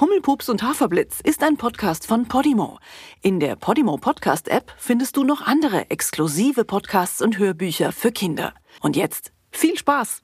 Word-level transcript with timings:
Hummelpups 0.00 0.48
und 0.48 0.64
Haferblitz 0.64 1.20
ist 1.20 1.44
ein 1.44 1.56
Podcast 1.56 2.08
von 2.08 2.26
Podimo. 2.26 2.80
In 3.22 3.38
der 3.38 3.54
Podimo 3.54 3.96
Podcast 3.96 4.48
App 4.48 4.74
findest 4.76 5.16
du 5.16 5.22
noch 5.22 5.42
andere 5.42 5.88
exklusive 5.88 6.64
Podcasts 6.64 7.22
und 7.22 7.38
Hörbücher 7.38 7.92
für 7.92 8.10
Kinder. 8.10 8.54
Und 8.80 8.96
jetzt 8.96 9.32
viel 9.52 9.78
Spaß! 9.78 10.22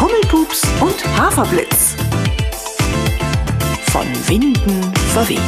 Hummelpups 0.00 0.62
und 0.80 1.18
Haferblitz. 1.18 1.96
Von 3.90 4.06
Winden 4.26 4.94
verweht. 5.12 5.38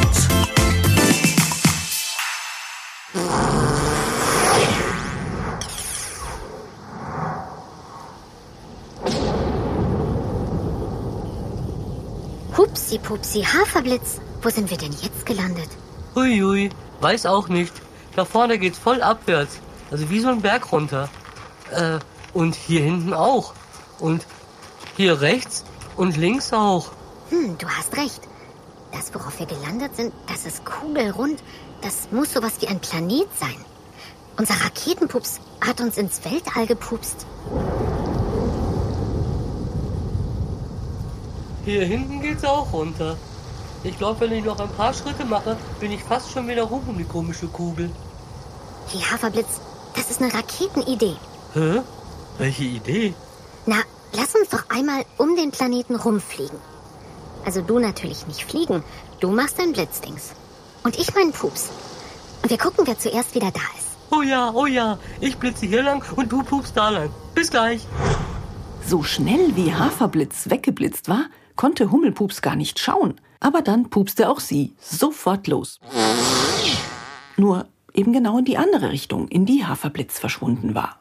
Hupsi 12.85 12.99
Pupsi, 12.99 13.41
Haferblitz. 13.41 14.21
Wo 14.43 14.49
sind 14.49 14.69
wir 14.69 14.77
denn 14.77 14.91
jetzt 14.91 15.25
gelandet? 15.25 15.69
Uiui, 16.15 16.69
weiß 17.01 17.25
auch 17.25 17.47
nicht. 17.47 17.73
Da 18.15 18.25
vorne 18.25 18.59
geht's 18.59 18.77
voll 18.77 19.01
abwärts. 19.01 19.57
Also 19.89 20.11
wie 20.11 20.19
so 20.19 20.29
ein 20.29 20.41
Berg 20.41 20.71
runter. 20.71 21.09
Äh, 21.71 21.97
und 22.35 22.53
hier 22.53 22.81
hinten 22.81 23.15
auch. 23.15 23.55
Und 23.97 24.23
hier 24.97 25.19
rechts 25.19 25.65
und 25.95 26.15
links 26.15 26.53
auch. 26.53 26.91
Hm, 27.31 27.57
du 27.57 27.67
hast 27.67 27.97
recht. 27.97 28.21
Das, 28.91 29.11
worauf 29.15 29.39
wir 29.39 29.47
gelandet 29.47 29.95
sind, 29.95 30.13
das 30.27 30.45
ist 30.45 30.63
kugelrund. 30.63 31.41
Das 31.81 32.09
muss 32.11 32.33
sowas 32.33 32.61
wie 32.61 32.67
ein 32.67 32.81
Planet 32.81 33.27
sein. 33.35 33.65
Unser 34.37 34.63
Raketenpups 34.63 35.39
hat 35.59 35.81
uns 35.81 35.97
ins 35.97 36.23
Weltall 36.23 36.67
gepupst. 36.67 37.25
Hier 41.65 41.83
hinten 41.83 42.21
geht's 42.21 42.43
auch 42.43 42.71
runter. 42.71 43.17
Ich 43.83 43.97
glaube, 43.97 44.21
wenn 44.21 44.31
ich 44.31 44.45
noch 44.45 44.59
ein 44.59 44.69
paar 44.69 44.93
Schritte 44.93 45.25
mache, 45.25 45.57
bin 45.79 45.91
ich 45.91 46.03
fast 46.03 46.31
schon 46.31 46.47
wieder 46.47 46.63
rum 46.63 46.83
um 46.87 46.97
die 46.97 47.03
komische 47.03 47.47
Kugel. 47.47 47.89
Hey 48.87 49.01
Haferblitz, 49.01 49.59
das 49.95 50.11
ist 50.11 50.21
eine 50.21 50.31
Raketenidee. 50.31 51.15
Hä? 51.53 51.81
Welche 52.37 52.63
Idee? 52.63 53.13
Na, 53.65 53.77
lass 54.13 54.35
uns 54.35 54.49
doch 54.49 54.69
einmal 54.69 55.05
um 55.17 55.35
den 55.35 55.49
Planeten 55.49 55.95
rumfliegen. 55.95 56.59
Also 57.45 57.61
du 57.61 57.79
natürlich 57.79 58.27
nicht 58.27 58.45
fliegen. 58.45 58.83
Du 59.19 59.31
machst 59.31 59.57
dein 59.57 59.73
Blitzdings. 59.73 60.33
Und 60.83 60.99
ich 60.99 61.15
meinen 61.15 61.31
Pups. 61.31 61.69
Und 62.43 62.51
wir 62.51 62.59
gucken, 62.59 62.85
wer 62.85 62.99
zuerst 62.99 63.33
wieder 63.33 63.49
da 63.51 63.61
ist. 63.77 63.97
Oh 64.11 64.21
ja, 64.21 64.51
oh 64.53 64.67
ja. 64.67 64.99
Ich 65.19 65.37
blitze 65.37 65.65
hier 65.65 65.81
lang 65.81 66.03
und 66.15 66.31
du 66.31 66.43
pupst 66.43 66.77
da 66.77 66.89
lang. 66.89 67.09
Bis 67.33 67.49
gleich. 67.49 67.87
So 68.85 69.01
schnell 69.01 69.55
wie 69.55 69.73
Haferblitz 69.73 70.49
weggeblitzt 70.49 71.09
war, 71.09 71.25
konnte 71.55 71.91
Hummelpups 71.91 72.41
gar 72.41 72.55
nicht 72.55 72.79
schauen. 72.79 73.15
Aber 73.39 73.61
dann 73.61 73.89
pupste 73.89 74.29
auch 74.29 74.39
sie 74.39 74.73
sofort 74.79 75.47
los. 75.47 75.79
Nur 77.37 77.67
eben 77.93 78.13
genau 78.13 78.39
in 78.39 78.45
die 78.45 78.57
andere 78.57 78.91
Richtung, 78.91 79.27
in 79.27 79.45
die 79.45 79.65
Haferblitz 79.65 80.19
verschwunden 80.19 80.75
war. 80.75 80.99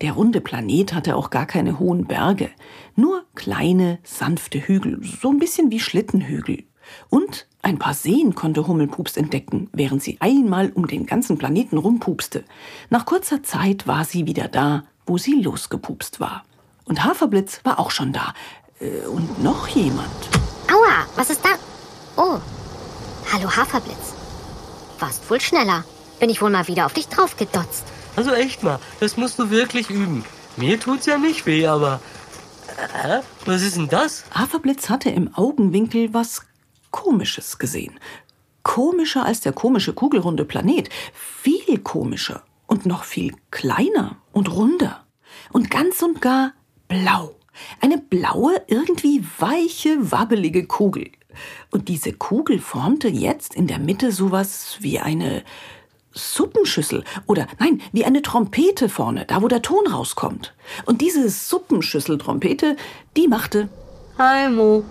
Der 0.00 0.12
runde 0.12 0.40
Planet 0.40 0.94
hatte 0.94 1.16
auch 1.16 1.30
gar 1.30 1.46
keine 1.46 1.78
hohen 1.78 2.06
Berge, 2.06 2.50
nur 2.94 3.24
kleine, 3.34 3.98
sanfte 4.04 4.60
Hügel, 4.60 5.00
so 5.02 5.30
ein 5.30 5.40
bisschen 5.40 5.70
wie 5.70 5.80
Schlittenhügel. 5.80 6.64
Und 7.10 7.46
ein 7.62 7.78
paar 7.78 7.94
Seen 7.94 8.34
konnte 8.34 8.66
Hummelpups 8.66 9.16
entdecken, 9.16 9.68
während 9.72 10.02
sie 10.02 10.16
einmal 10.20 10.70
um 10.70 10.86
den 10.86 11.06
ganzen 11.06 11.36
Planeten 11.36 11.78
rumpupste. 11.78 12.44
Nach 12.90 13.04
kurzer 13.04 13.42
Zeit 13.42 13.86
war 13.86 14.04
sie 14.04 14.26
wieder 14.26 14.48
da, 14.48 14.84
wo 15.04 15.18
sie 15.18 15.42
losgepupst 15.42 16.20
war. 16.20 16.44
Und 16.84 17.04
Haferblitz 17.04 17.60
war 17.64 17.78
auch 17.80 17.90
schon 17.90 18.12
da, 18.12 18.32
und 18.80 19.42
noch 19.42 19.68
jemand. 19.68 20.08
Aua, 20.70 21.06
was 21.16 21.30
ist 21.30 21.44
da? 21.44 21.50
Oh, 22.16 22.38
hallo 23.32 23.50
Haferblitz. 23.50 24.14
Warst 24.98 25.28
wohl 25.30 25.40
schneller. 25.40 25.84
Bin 26.20 26.30
ich 26.30 26.42
wohl 26.42 26.50
mal 26.50 26.66
wieder 26.68 26.86
auf 26.86 26.94
dich 26.94 27.08
draufgedotzt. 27.08 27.84
Also 28.16 28.32
echt 28.32 28.62
mal, 28.62 28.80
das 29.00 29.16
musst 29.16 29.38
du 29.38 29.50
wirklich 29.50 29.90
üben. 29.90 30.24
Mir 30.56 30.80
tut's 30.80 31.06
ja 31.06 31.18
nicht 31.18 31.46
weh, 31.46 31.66
aber... 31.66 32.00
Äh, 33.04 33.20
was 33.44 33.62
ist 33.62 33.76
denn 33.76 33.88
das? 33.88 34.24
Haferblitz 34.32 34.88
hatte 34.88 35.10
im 35.10 35.34
Augenwinkel 35.34 36.12
was 36.12 36.42
Komisches 36.90 37.58
gesehen. 37.58 37.98
Komischer 38.62 39.24
als 39.24 39.40
der 39.40 39.52
komische 39.52 39.92
kugelrunde 39.92 40.44
Planet. 40.44 40.88
Viel 41.12 41.78
komischer 41.78 42.42
und 42.66 42.86
noch 42.86 43.04
viel 43.04 43.34
kleiner 43.50 44.16
und 44.32 44.50
runder. 44.50 45.04
Und 45.52 45.70
ganz 45.70 46.02
und 46.02 46.20
gar 46.20 46.52
blau. 46.88 47.37
Eine 47.80 47.98
blaue, 47.98 48.60
irgendwie 48.66 49.24
weiche, 49.38 50.10
wabbelige 50.10 50.66
Kugel. 50.66 51.10
Und 51.70 51.88
diese 51.88 52.12
Kugel 52.12 52.58
formte 52.58 53.08
jetzt 53.08 53.54
in 53.54 53.66
der 53.66 53.78
Mitte 53.78 54.12
sowas 54.12 54.78
wie 54.80 54.98
eine 54.98 55.42
Suppenschüssel 56.12 57.04
oder 57.26 57.46
nein, 57.58 57.80
wie 57.92 58.04
eine 58.04 58.22
Trompete 58.22 58.88
vorne, 58.88 59.24
da 59.26 59.42
wo 59.42 59.48
der 59.48 59.62
Ton 59.62 59.86
rauskommt. 59.86 60.54
Und 60.84 61.00
diese 61.00 61.28
Suppenschüssel-Trompete, 61.28 62.76
die 63.16 63.28
machte 63.28 63.68
Heimo. 64.18 64.84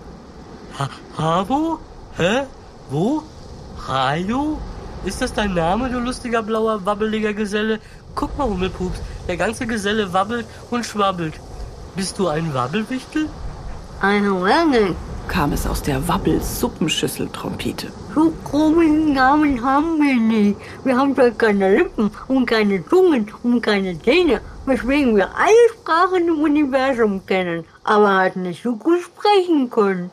Ha 0.78 0.88
Havo? 1.18 1.78
Hä? 2.16 2.44
Wo? 2.90 3.22
Hajo? 3.86 4.58
Ist 5.04 5.20
das 5.20 5.32
dein 5.32 5.54
Name, 5.54 5.90
du 5.90 5.98
lustiger 5.98 6.42
blauer, 6.42 6.84
wabbeliger 6.84 7.34
Geselle? 7.34 7.80
Guck 8.14 8.36
mal, 8.38 8.48
Hummelpups, 8.48 9.00
der 9.28 9.36
ganze 9.36 9.66
Geselle 9.66 10.12
wabbelt 10.12 10.46
und 10.70 10.84
schwabbelt. 10.84 11.34
Bist 11.96 12.18
du 12.18 12.28
ein 12.28 12.52
Wabbelwichtel? 12.54 13.28
Eine 14.00 14.42
Welle. 14.42 14.94
kam 15.26 15.52
es 15.52 15.66
aus 15.66 15.82
der 15.82 16.06
Wabbel-Suppenschüssel-Trompete. 16.08 17.88
So 18.14 18.32
komischen 18.44 19.12
Namen 19.12 19.62
haben 19.62 19.98
wir 20.00 20.14
nicht. 20.16 20.58
Wir 20.84 20.96
haben 20.96 21.14
zwar 21.14 21.30
keine 21.32 21.76
Lippen 21.76 22.10
und 22.28 22.46
keine 22.46 22.86
Zungen 22.88 23.30
und 23.42 23.60
keine 23.60 24.00
Zähne, 24.00 24.40
weswegen 24.64 25.16
wir 25.16 25.28
alle 25.36 25.68
Sprachen 25.74 26.28
im 26.28 26.40
Universum 26.40 27.26
kennen, 27.26 27.64
aber 27.84 28.14
halt 28.14 28.36
nicht 28.36 28.62
so 28.62 28.76
gut 28.76 29.00
sprechen 29.02 29.68
können. 29.68 30.10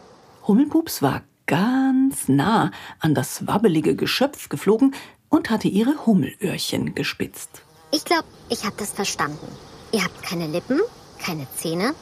Hummelpups 0.48 1.02
war 1.02 1.22
ganz 1.48 2.28
nah 2.28 2.72
an 3.00 3.14
das 3.16 3.48
wabbelige 3.48 3.96
Geschöpf 3.96 4.50
geflogen 4.50 4.94
und 5.30 5.50
hatte 5.50 5.68
ihre 5.70 6.06
Hummelöhrchen 6.06 6.94
gespitzt. 6.94 7.62
Ich 7.92 8.04
glaube, 8.04 8.26
ich 8.50 8.66
habe 8.66 8.76
das 8.78 8.92
verstanden. 8.92 9.48
Ihr 9.94 10.04
habt 10.04 10.22
keine 10.24 10.48
Lippen, 10.48 10.82
keine 11.20 11.48
Zähne, 11.56 11.94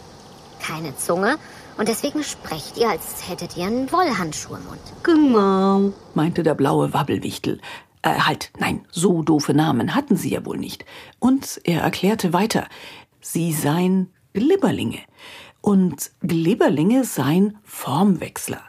keine 0.59 0.95
Zunge 0.97 1.37
und 1.77 1.87
deswegen 1.87 2.23
sprecht 2.23 2.77
ihr, 2.77 2.89
als 2.89 3.27
hättet 3.27 3.57
ihr 3.57 3.65
einen 3.65 3.91
Wollhandschuh 3.91 4.55
im 4.55 4.65
Mund. 4.65 4.81
Genau. 5.03 5.93
meinte 6.13 6.43
der 6.43 6.53
blaue 6.53 6.93
Wabbelwichtel. 6.93 7.59
Äh, 8.03 8.19
halt, 8.19 8.51
nein, 8.59 8.85
so 8.91 9.23
doofe 9.23 9.53
Namen 9.53 9.95
hatten 9.95 10.15
sie 10.15 10.31
ja 10.31 10.45
wohl 10.45 10.57
nicht. 10.57 10.85
Und 11.19 11.61
er 11.63 11.81
erklärte 11.81 12.33
weiter, 12.33 12.67
sie 13.21 13.53
seien 13.53 14.11
Glibberlinge. 14.33 14.99
Und 15.61 16.11
Glibberlinge 16.21 17.05
seien 17.05 17.57
Formwechsler. 17.63 18.61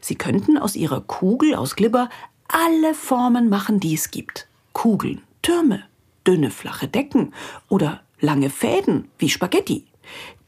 Sie 0.00 0.16
könnten 0.16 0.58
aus 0.58 0.76
ihrer 0.76 1.00
Kugel 1.00 1.54
aus 1.54 1.76
Glibber 1.76 2.08
alle 2.48 2.94
Formen 2.94 3.48
machen, 3.48 3.80
die 3.80 3.94
es 3.94 4.10
gibt. 4.10 4.48
Kugeln, 4.72 5.22
Türme, 5.42 5.84
dünne, 6.26 6.50
flache 6.50 6.88
Decken 6.88 7.32
oder 7.68 8.00
lange 8.22 8.48
Fäden 8.48 9.08
wie 9.18 9.28
Spaghetti. 9.28 9.84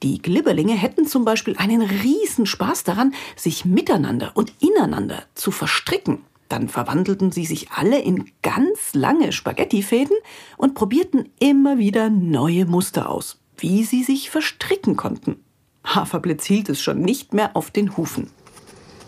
Die 0.02 0.20
Glibberlinge 0.20 0.74
hätten 0.74 1.06
zum 1.06 1.24
Beispiel 1.24 1.56
einen 1.58 1.82
riesen 1.82 2.46
Spaß 2.46 2.84
daran, 2.84 3.14
sich 3.36 3.64
miteinander 3.64 4.32
und 4.34 4.52
ineinander 4.60 5.24
zu 5.34 5.50
verstricken. 5.50 6.24
Dann 6.48 6.68
verwandelten 6.68 7.32
sie 7.32 7.46
sich 7.46 7.72
alle 7.72 8.00
in 8.00 8.30
ganz 8.42 8.94
lange 8.94 9.32
Spaghettifäden 9.32 10.16
und 10.56 10.74
probierten 10.74 11.30
immer 11.40 11.78
wieder 11.78 12.10
neue 12.10 12.66
Muster 12.66 13.08
aus, 13.08 13.40
wie 13.56 13.84
sie 13.84 14.04
sich 14.04 14.30
verstricken 14.30 14.96
konnten. 14.96 15.42
Haferblitz 15.84 16.44
hielt 16.44 16.68
es 16.68 16.82
schon 16.82 17.00
nicht 17.00 17.34
mehr 17.34 17.56
auf 17.56 17.70
den 17.70 17.96
Hufen. 17.96 18.30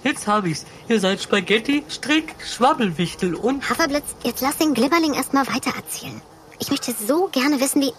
Jetzt 0.02 0.26
hab 0.26 0.46
ich's. 0.46 0.67
Ihr 0.88 1.00
seid 1.00 1.20
Spaghetti, 1.20 1.82
Strick, 1.88 2.35
Schwabbelwichtel 2.44 3.35
und... 3.35 3.69
Haferblitz, 3.69 4.14
jetzt 4.25 4.41
lass 4.41 4.56
den 4.56 4.73
Glibberling 4.73 5.14
erstmal 5.14 5.46
weitererzählen. 5.46 6.20
Ich 6.58 6.70
möchte 6.70 6.93
so 6.93 7.29
gerne 7.32 7.61
wissen, 7.61 7.82
wie. 7.82 7.93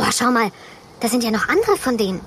Oh, 0.00 0.10
schau 0.12 0.30
mal, 0.30 0.50
da 1.00 1.08
sind 1.08 1.24
ja 1.24 1.32
noch 1.32 1.48
andere 1.48 1.76
von 1.76 1.96
denen. 1.96 2.20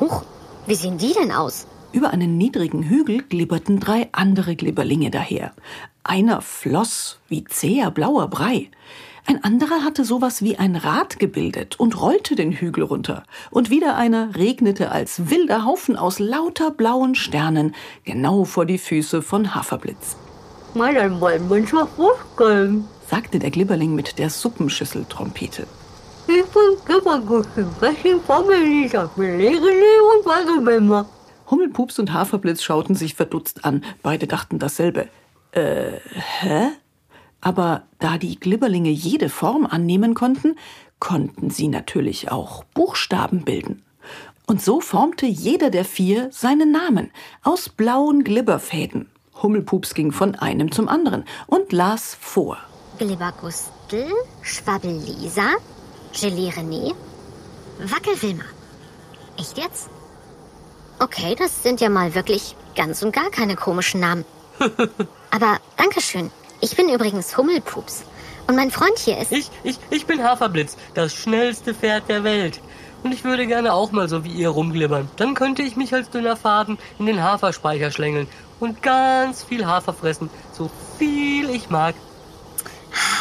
Huch, 0.00 0.22
wie 0.66 0.74
sehen 0.74 0.96
die 0.96 1.12
denn 1.12 1.30
aus? 1.30 1.66
Über 1.92 2.10
einen 2.10 2.38
niedrigen 2.38 2.82
Hügel 2.82 3.22
glibberten 3.22 3.80
drei 3.80 4.08
andere 4.12 4.56
Glibberlinge 4.56 5.10
daher. 5.10 5.52
Einer 6.04 6.40
floss 6.40 7.18
wie 7.28 7.44
zäher 7.44 7.90
blauer 7.90 8.28
Brei. 8.28 8.70
Ein 9.26 9.44
anderer 9.44 9.84
hatte 9.84 10.04
sowas 10.04 10.40
wie 10.40 10.56
ein 10.56 10.74
Rad 10.76 11.18
gebildet 11.18 11.78
und 11.78 12.00
rollte 12.00 12.34
den 12.34 12.52
Hügel 12.52 12.84
runter. 12.84 13.24
Und 13.50 13.68
wieder 13.68 13.96
einer 13.96 14.34
regnete 14.36 14.90
als 14.90 15.28
wilder 15.30 15.66
Haufen 15.66 15.96
aus 15.96 16.18
lauter 16.18 16.70
blauen 16.70 17.14
Sternen 17.14 17.74
genau 18.04 18.44
vor 18.44 18.64
die 18.64 18.78
Füße 18.78 19.20
von 19.20 19.54
Haferblitz. 19.54 20.16
Mal 20.74 20.94
dann 20.94 21.20
wollen 21.20 21.48
wir 21.50 21.56
uns 21.56 21.72
mal 21.72 21.86
vorstellen. 21.86 22.84
sagte 23.10 23.38
der 23.38 23.50
Glibberling 23.50 23.94
mit 23.94 24.18
der 24.18 24.30
Suppenschüsseltrompete. 24.30 25.66
Hummelpups 31.50 31.98
und 31.98 32.12
Haferblitz 32.12 32.62
schauten 32.62 32.94
sich 32.94 33.14
verdutzt 33.14 33.64
an. 33.64 33.84
Beide 34.02 34.26
dachten 34.26 34.58
dasselbe. 34.58 35.08
Äh, 35.52 36.00
hä? 36.40 36.68
Aber 37.40 37.84
da 38.00 38.18
die 38.18 38.40
Glibberlinge 38.40 38.90
jede 38.90 39.28
Form 39.28 39.66
annehmen 39.66 40.14
konnten, 40.14 40.56
konnten 40.98 41.50
sie 41.50 41.68
natürlich 41.68 42.32
auch 42.32 42.64
Buchstaben 42.74 43.44
bilden. 43.44 43.84
Und 44.46 44.62
so 44.62 44.80
formte 44.80 45.26
jeder 45.26 45.70
der 45.70 45.84
vier 45.84 46.28
seinen 46.32 46.72
Namen 46.72 47.10
aus 47.42 47.68
blauen 47.68 48.24
Glibberfäden. 48.24 49.10
Hummelpups 49.42 49.94
ging 49.94 50.12
von 50.12 50.34
einem 50.34 50.72
zum 50.72 50.88
anderen 50.88 51.24
und 51.46 51.72
las 51.72 52.16
vor. 52.18 52.56
Glibbergustel, 52.98 54.06
Schwabbel 54.42 54.92
Lisa, 54.92 55.50
Gelee 56.18 56.48
René, 56.48 56.94
Wackel 57.78 58.20
Wilma. 58.22 58.44
Echt 59.38 59.58
jetzt? 59.58 59.90
Okay, 60.98 61.34
das 61.38 61.62
sind 61.62 61.82
ja 61.82 61.90
mal 61.90 62.14
wirklich 62.14 62.56
ganz 62.74 63.02
und 63.02 63.12
gar 63.12 63.30
keine 63.30 63.54
komischen 63.54 64.00
Namen. 64.00 64.24
Aber 65.30 65.58
Dankeschön. 65.76 66.30
Ich 66.62 66.74
bin 66.74 66.88
übrigens 66.88 67.36
Hummelpups. 67.36 68.04
Und 68.46 68.56
mein 68.56 68.70
Freund 68.70 68.98
hier 68.98 69.18
ist. 69.18 69.30
Ich, 69.30 69.50
ich, 69.62 69.78
ich 69.90 70.06
bin 70.06 70.22
Haferblitz, 70.22 70.76
das 70.94 71.12
schnellste 71.14 71.74
Pferd 71.74 72.08
der 72.08 72.24
Welt. 72.24 72.60
Und 73.02 73.12
ich 73.12 73.24
würde 73.24 73.46
gerne 73.46 73.74
auch 73.74 73.92
mal 73.92 74.08
so 74.08 74.24
wie 74.24 74.32
ihr 74.32 74.48
rumglibbern. 74.48 75.10
Dann 75.16 75.34
könnte 75.34 75.62
ich 75.62 75.76
mich 75.76 75.92
als 75.92 76.08
dünner 76.08 76.36
Faden 76.36 76.78
in 76.98 77.06
den 77.06 77.22
Haferspeicher 77.22 77.90
schlängeln 77.90 78.26
und 78.58 78.82
ganz 78.82 79.44
viel 79.44 79.66
Hafer 79.66 79.92
fressen, 79.92 80.30
so 80.52 80.70
viel 80.98 81.50
ich 81.50 81.68
mag. 81.68 81.94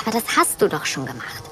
Aber 0.01 0.11
das 0.11 0.37
hast 0.37 0.61
du 0.61 0.69
doch 0.69 0.85
schon 0.85 1.05
gemacht. 1.05 1.44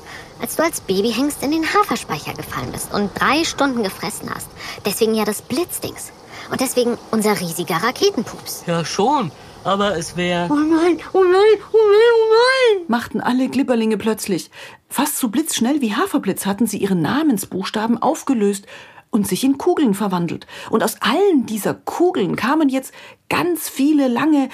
Als 0.43 0.57
du 0.57 0.63
als 0.63 0.81
Babyhengst 0.81 1.41
in 1.41 1.51
den 1.51 1.63
Haferspeicher 1.63 2.33
gefallen 2.33 2.69
bist 2.73 2.93
und 2.93 3.09
drei 3.17 3.45
Stunden 3.45 3.81
gefressen 3.81 4.29
hast. 4.29 4.49
Deswegen 4.85 5.15
ja 5.15 5.23
das 5.23 5.41
Blitzdings. 5.41 6.11
Und 6.51 6.59
deswegen 6.59 6.97
unser 7.11 7.39
riesiger 7.39 7.77
Raketenpups. 7.77 8.65
Ja, 8.67 8.83
schon. 8.83 9.31
Aber 9.63 9.97
es 9.97 10.17
wäre. 10.17 10.49
Oh 10.51 10.55
nein, 10.55 10.99
oh 11.13 11.23
nein, 11.23 11.59
oh 11.71 11.77
nein, 11.77 12.13
oh 12.13 12.75
nein. 12.75 12.83
machten 12.89 13.21
alle 13.21 13.47
Glibberlinge 13.47 13.97
plötzlich. 13.97 14.51
Fast 14.89 15.17
so 15.17 15.29
blitzschnell 15.29 15.79
wie 15.79 15.95
Haferblitz 15.95 16.45
hatten 16.45 16.67
sie 16.67 16.79
ihre 16.79 16.95
Namensbuchstaben 16.95 18.01
aufgelöst 18.01 18.65
und 19.11 19.25
sich 19.25 19.45
in 19.45 19.57
Kugeln 19.57 19.93
verwandelt. 19.93 20.45
Und 20.71 20.83
aus 20.83 20.97
allen 20.99 21.45
dieser 21.45 21.73
Kugeln 21.73 22.35
kamen 22.35 22.67
jetzt 22.67 22.93
ganz 23.29 23.69
viele 23.69 24.09
lange, 24.09 24.49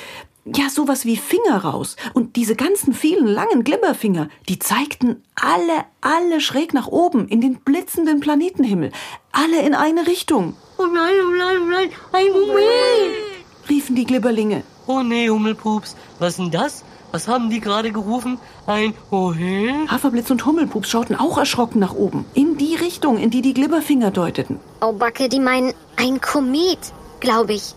ja, 0.55 0.69
sowas 0.69 1.05
wie 1.05 1.17
Finger 1.17 1.57
raus. 1.63 1.95
Und 2.13 2.35
diese 2.35 2.55
ganzen 2.55 2.93
vielen 2.93 3.27
langen 3.27 3.63
Glibberfinger, 3.63 4.29
die 4.47 4.59
zeigten 4.59 5.23
alle, 5.35 5.85
alle 6.01 6.41
schräg 6.41 6.73
nach 6.73 6.87
oben 6.87 7.27
in 7.27 7.41
den 7.41 7.55
blitzenden 7.59 8.19
Planetenhimmel. 8.19 8.91
Alle 9.31 9.61
in 9.61 9.75
eine 9.75 10.07
Richtung, 10.07 10.55
Oh 10.77 10.85
nein, 10.85 11.13
oh 11.27 11.33
nein, 11.37 11.57
oh 11.61 11.65
nein, 11.65 11.89
ein 12.13 12.31
Moment. 12.31 13.69
riefen 13.69 13.95
die 13.97 14.05
Glibberlinge. 14.05 14.63
Oh 14.87 15.01
nee, 15.01 15.29
Hummelpups, 15.29 15.95
was 16.19 16.37
denn 16.37 16.51
das? 16.51 16.85
Was 17.11 17.27
haben 17.27 17.49
die 17.49 17.59
gerade 17.59 17.91
gerufen? 17.91 18.37
Ein 18.65 18.93
Ohe? 19.11 19.73
Haferblitz 19.87 20.29
und 20.29 20.45
Hummelpups 20.45 20.89
schauten 20.89 21.15
auch 21.15 21.37
erschrocken 21.37 21.79
nach 21.79 21.93
oben, 21.95 22.23
in 22.33 22.55
die 22.57 22.75
Richtung, 22.75 23.17
in 23.17 23.29
die 23.29 23.41
die 23.41 23.53
Glibberfinger 23.53 24.11
deuteten. 24.11 24.59
Oh, 24.81 24.93
Backe, 24.93 25.27
die 25.27 25.39
meinen 25.39 25.73
ein 25.97 26.21
Komet, 26.21 26.79
glaube 27.19 27.53
ich. 27.53 27.73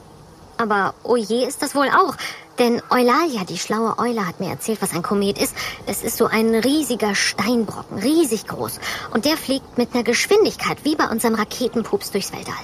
Aber 0.59 0.95
oh 1.03 1.17
je, 1.17 1.45
ist 1.45 1.61
das 1.63 1.75
wohl 1.75 1.89
auch. 1.89 2.15
Denn 2.63 2.81
Eulalia, 2.91 3.43
die 3.43 3.59
schlaue 3.59 3.99
Eule, 3.99 4.25
hat 4.25 4.39
mir 4.39 4.51
erzählt, 4.51 4.81
was 4.81 4.95
ein 4.95 5.03
Komet 5.03 5.37
ist. 5.37 5.53
Das 5.87 6.05
ist 6.05 6.17
so 6.17 6.27
ein 6.27 6.55
riesiger 6.55 7.17
Steinbrocken, 7.17 7.99
riesig 7.99 8.47
groß. 8.47 8.79
Und 9.13 9.25
der 9.25 9.37
fliegt 9.37 9.79
mit 9.79 9.93
einer 9.93 10.05
Geschwindigkeit, 10.05 10.85
wie 10.85 10.95
bei 10.95 11.09
unserem 11.09 11.35
Raketenpups, 11.35 12.13
durchs 12.13 12.33
Weltall. 12.33 12.55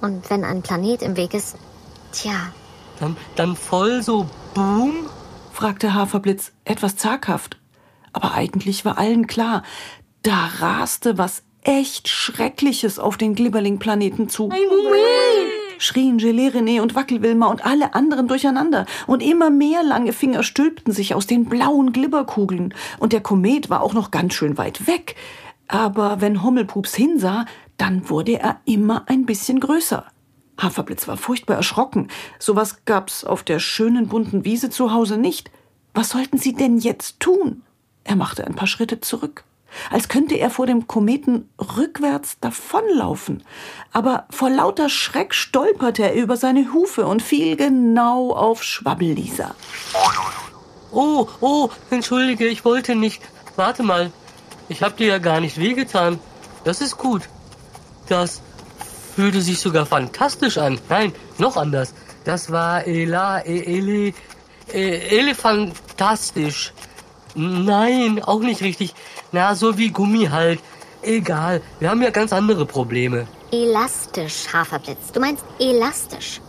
Und 0.00 0.30
wenn 0.30 0.44
ein 0.44 0.62
Planet 0.62 1.02
im 1.02 1.18
Weg 1.18 1.34
ist, 1.34 1.56
tja, 2.10 2.54
Dann, 3.00 3.18
dann 3.36 3.54
voll 3.54 4.02
so 4.02 4.26
Boom? 4.54 5.10
fragte 5.52 5.92
Haferblitz 5.92 6.52
etwas 6.64 6.96
zaghaft. 6.96 7.58
Aber 8.14 8.32
eigentlich 8.32 8.86
war 8.86 8.96
allen 8.96 9.26
klar, 9.26 9.62
da 10.22 10.48
raste 10.58 11.18
was 11.18 11.42
echt 11.64 12.08
Schreckliches 12.08 12.98
auf 12.98 13.18
den 13.18 13.34
Glibberling-Planeten 13.34 14.30
zu. 14.30 14.44
Ein 14.44 14.68
Moment. 14.68 15.57
Schrien 15.78 16.18
Gelee 16.18 16.48
René 16.48 16.80
und 16.80 16.94
Wackelwilma 16.94 17.46
und 17.46 17.64
alle 17.64 17.94
anderen 17.94 18.28
durcheinander. 18.28 18.86
Und 19.06 19.22
immer 19.22 19.50
mehr 19.50 19.82
lange 19.82 20.12
Finger 20.12 20.42
stülpten 20.42 20.92
sich 20.92 21.14
aus 21.14 21.26
den 21.26 21.46
blauen 21.46 21.92
Glibberkugeln. 21.92 22.74
Und 22.98 23.12
der 23.12 23.20
Komet 23.20 23.70
war 23.70 23.82
auch 23.82 23.94
noch 23.94 24.10
ganz 24.10 24.34
schön 24.34 24.58
weit 24.58 24.86
weg. 24.86 25.16
Aber 25.68 26.20
wenn 26.20 26.42
Hummelpups 26.42 26.94
hinsah, 26.94 27.46
dann 27.76 28.08
wurde 28.08 28.38
er 28.40 28.60
immer 28.64 29.04
ein 29.06 29.26
bisschen 29.26 29.60
größer. 29.60 30.04
Haferblitz 30.58 31.06
war 31.06 31.16
furchtbar 31.16 31.56
erschrocken. 31.56 32.08
Sowas 32.38 32.84
gab's 32.84 33.24
auf 33.24 33.42
der 33.42 33.60
schönen 33.60 34.08
bunten 34.08 34.44
Wiese 34.44 34.70
zu 34.70 34.92
Hause 34.92 35.16
nicht. 35.16 35.50
Was 35.94 36.10
sollten 36.10 36.38
sie 36.38 36.52
denn 36.52 36.78
jetzt 36.78 37.20
tun? 37.20 37.62
Er 38.04 38.16
machte 38.16 38.46
ein 38.46 38.54
paar 38.54 38.66
Schritte 38.66 39.00
zurück, 39.00 39.44
als 39.90 40.08
könnte 40.08 40.36
er 40.36 40.50
vor 40.50 40.66
dem 40.66 40.86
Kometen 40.86 41.48
rückwärts 41.76 42.38
davonlaufen. 42.40 43.42
Aber 43.92 44.26
vor 44.30 44.50
lauter 44.50 44.88
Schreck 44.88 45.34
stolperte 45.34 46.02
er 46.02 46.14
über 46.14 46.36
seine 46.36 46.72
Hufe 46.72 47.06
und 47.06 47.22
fiel 47.22 47.56
genau 47.56 48.32
auf 48.32 48.62
Schwabbellisa. 48.62 49.54
Oh, 50.90 51.28
oh, 51.40 51.68
entschuldige, 51.90 52.46
ich 52.46 52.64
wollte 52.64 52.94
nicht. 52.94 53.22
Warte 53.56 53.82
mal, 53.82 54.10
ich 54.68 54.82
hab 54.82 54.96
dir 54.96 55.06
ja 55.06 55.18
gar 55.18 55.40
nicht 55.40 55.58
wehgetan. 55.58 56.18
Das 56.64 56.80
ist 56.80 56.98
gut. 56.98 57.22
Das 58.08 58.40
fühlte 59.14 59.42
sich 59.42 59.58
sogar 59.60 59.86
fantastisch 59.86 60.58
an. 60.58 60.78
Nein, 60.88 61.12
noch 61.38 61.56
anders. 61.56 61.94
Das 62.24 62.52
war 62.52 62.86
Ela, 62.86 63.44
e, 63.44 63.58
ele, 63.58 64.14
e, 64.72 65.18
elefantastisch. 65.18 66.72
Nein, 67.38 68.20
auch 68.24 68.40
nicht 68.40 68.62
richtig. 68.62 68.94
Na, 69.30 69.54
so 69.54 69.78
wie 69.78 69.90
Gummi 69.90 70.26
halt. 70.26 70.60
Egal, 71.02 71.62
wir 71.78 71.88
haben 71.90 72.02
ja 72.02 72.10
ganz 72.10 72.32
andere 72.32 72.66
Probleme. 72.66 73.28
elastisch, 73.52 74.46
Haferblitz. 74.52 75.12
Du 75.12 75.20
meinst 75.20 75.44
elastisch. 75.60 76.40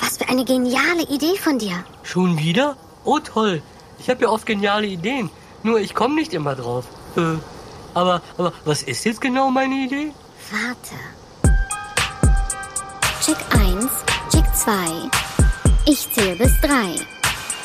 Was 0.00 0.16
für 0.18 0.28
eine 0.28 0.44
geniale 0.44 1.02
Idee 1.08 1.36
von 1.38 1.58
dir. 1.58 1.84
Schon 2.02 2.38
wieder? 2.38 2.76
Oh 3.04 3.20
toll. 3.20 3.62
Ich 4.00 4.10
habe 4.10 4.22
ja 4.22 4.28
oft 4.28 4.44
geniale 4.46 4.86
Ideen. 4.88 5.30
Nur 5.62 5.78
ich 5.78 5.94
komme 5.94 6.16
nicht 6.16 6.34
immer 6.34 6.54
drauf. 6.56 6.84
Äh, 7.16 7.36
aber, 7.94 8.20
aber 8.36 8.52
was 8.64 8.82
ist 8.82 9.04
jetzt 9.04 9.20
genau 9.20 9.50
meine 9.50 9.74
Idee? 9.76 10.10
Warte. 10.50 10.96
Check 13.24 13.38
1, 13.50 13.86
Check 14.32 14.44
2. 14.54 14.72
Ich 15.86 16.12
zähle 16.12 16.36
bis 16.36 16.60
3. 16.60 16.96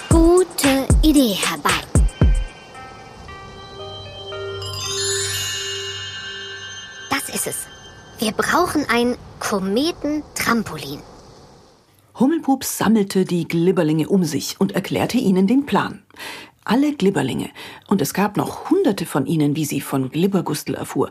Gute 0.10 0.88
Idee 1.02 1.34
herbei. 1.34 1.91
Ist 7.34 7.48
es. 7.48 7.68
Wir 8.20 8.32
brauchen 8.32 8.86
ein 8.90 9.18
Kometentrampolin. 9.40 11.02
Hummelpups 12.20 12.78
sammelte 12.78 13.26
die 13.26 13.48
Glibberlinge 13.48 14.08
um 14.08 14.24
sich 14.24 14.60
und 14.60 14.74
erklärte 14.74 15.18
ihnen 15.18 15.48
den 15.48 15.66
Plan. 15.66 16.04
Alle 16.64 16.94
Glibberlinge, 16.94 17.50
und 17.88 18.04
es 18.04 18.14
gab 18.14 18.38
noch 18.38 18.70
hunderte 18.70 19.08
von 19.08 19.26
ihnen, 19.26 19.56
wie 19.56 19.66
sie 19.66 19.82
von 19.82 20.12
Glibbergustel 20.12 20.76
erfuhr, 20.76 21.10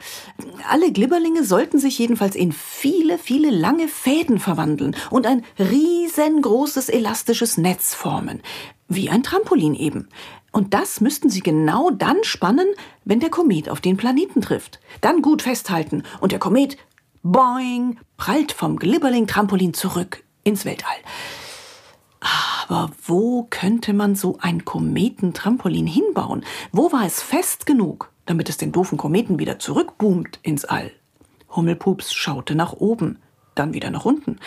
alle 0.68 0.92
Glibberlinge 0.92 1.42
sollten 1.42 1.80
sich 1.80 1.98
jedenfalls 1.98 2.36
in 2.36 2.52
viele, 2.52 3.18
viele 3.18 3.50
lange 3.50 3.88
Fäden 3.88 4.38
verwandeln 4.38 4.94
und 5.10 5.26
ein 5.26 5.44
riesengroßes 5.58 6.88
elastisches 6.88 7.58
Netz 7.58 7.94
formen, 7.94 8.42
wie 8.90 9.09
ein 9.09 9.23
Trampolin 9.23 9.75
eben. 9.75 10.09
Und 10.52 10.75
das 10.75 11.00
müssten 11.00 11.30
sie 11.30 11.40
genau 11.40 11.90
dann 11.90 12.23
spannen, 12.23 12.66
wenn 13.04 13.20
der 13.20 13.30
Komet 13.30 13.68
auf 13.70 13.80
den 13.80 13.97
Planeten 13.97 14.42
trifft. 14.42 14.80
Dann 15.00 15.23
gut 15.23 15.42
festhalten 15.42 16.02
und 16.20 16.32
der 16.32 16.40
Komet, 16.40 16.76
boing, 17.23 17.99
prallt 18.16 18.52
vom 18.52 18.76
Glibberling-Trampolin 18.76 19.73
zurück 19.73 20.25
ins 20.42 20.64
Weltall. 20.64 20.97
Aber 22.20 22.90
wo 23.06 23.47
könnte 23.49 23.92
man 23.92 24.16
so 24.16 24.38
ein 24.40 24.64
Kometentrampolin 24.64 25.87
hinbauen? 25.87 26.44
Wo 26.73 26.92
war 26.92 27.06
es 27.06 27.23
fest 27.23 27.66
genug, 27.66 28.12
damit 28.26 28.49
es 28.49 28.56
den 28.56 28.73
doofen 28.73 28.99
Kometen 28.99 29.38
wieder 29.38 29.59
zurückboomt 29.59 30.40
ins 30.42 30.64
All? 30.64 30.90
Hummelpups 31.54 32.12
schaute 32.12 32.54
nach 32.54 32.73
oben, 32.73 33.18
dann 33.54 33.73
wieder 33.73 33.90
nach 33.90 34.04
unten, 34.04 34.38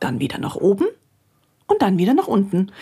dann 0.00 0.20
wieder 0.20 0.38
nach 0.38 0.56
oben 0.56 0.86
und 1.66 1.82
dann 1.82 1.98
wieder 1.98 2.14
nach 2.14 2.28
unten. 2.28 2.72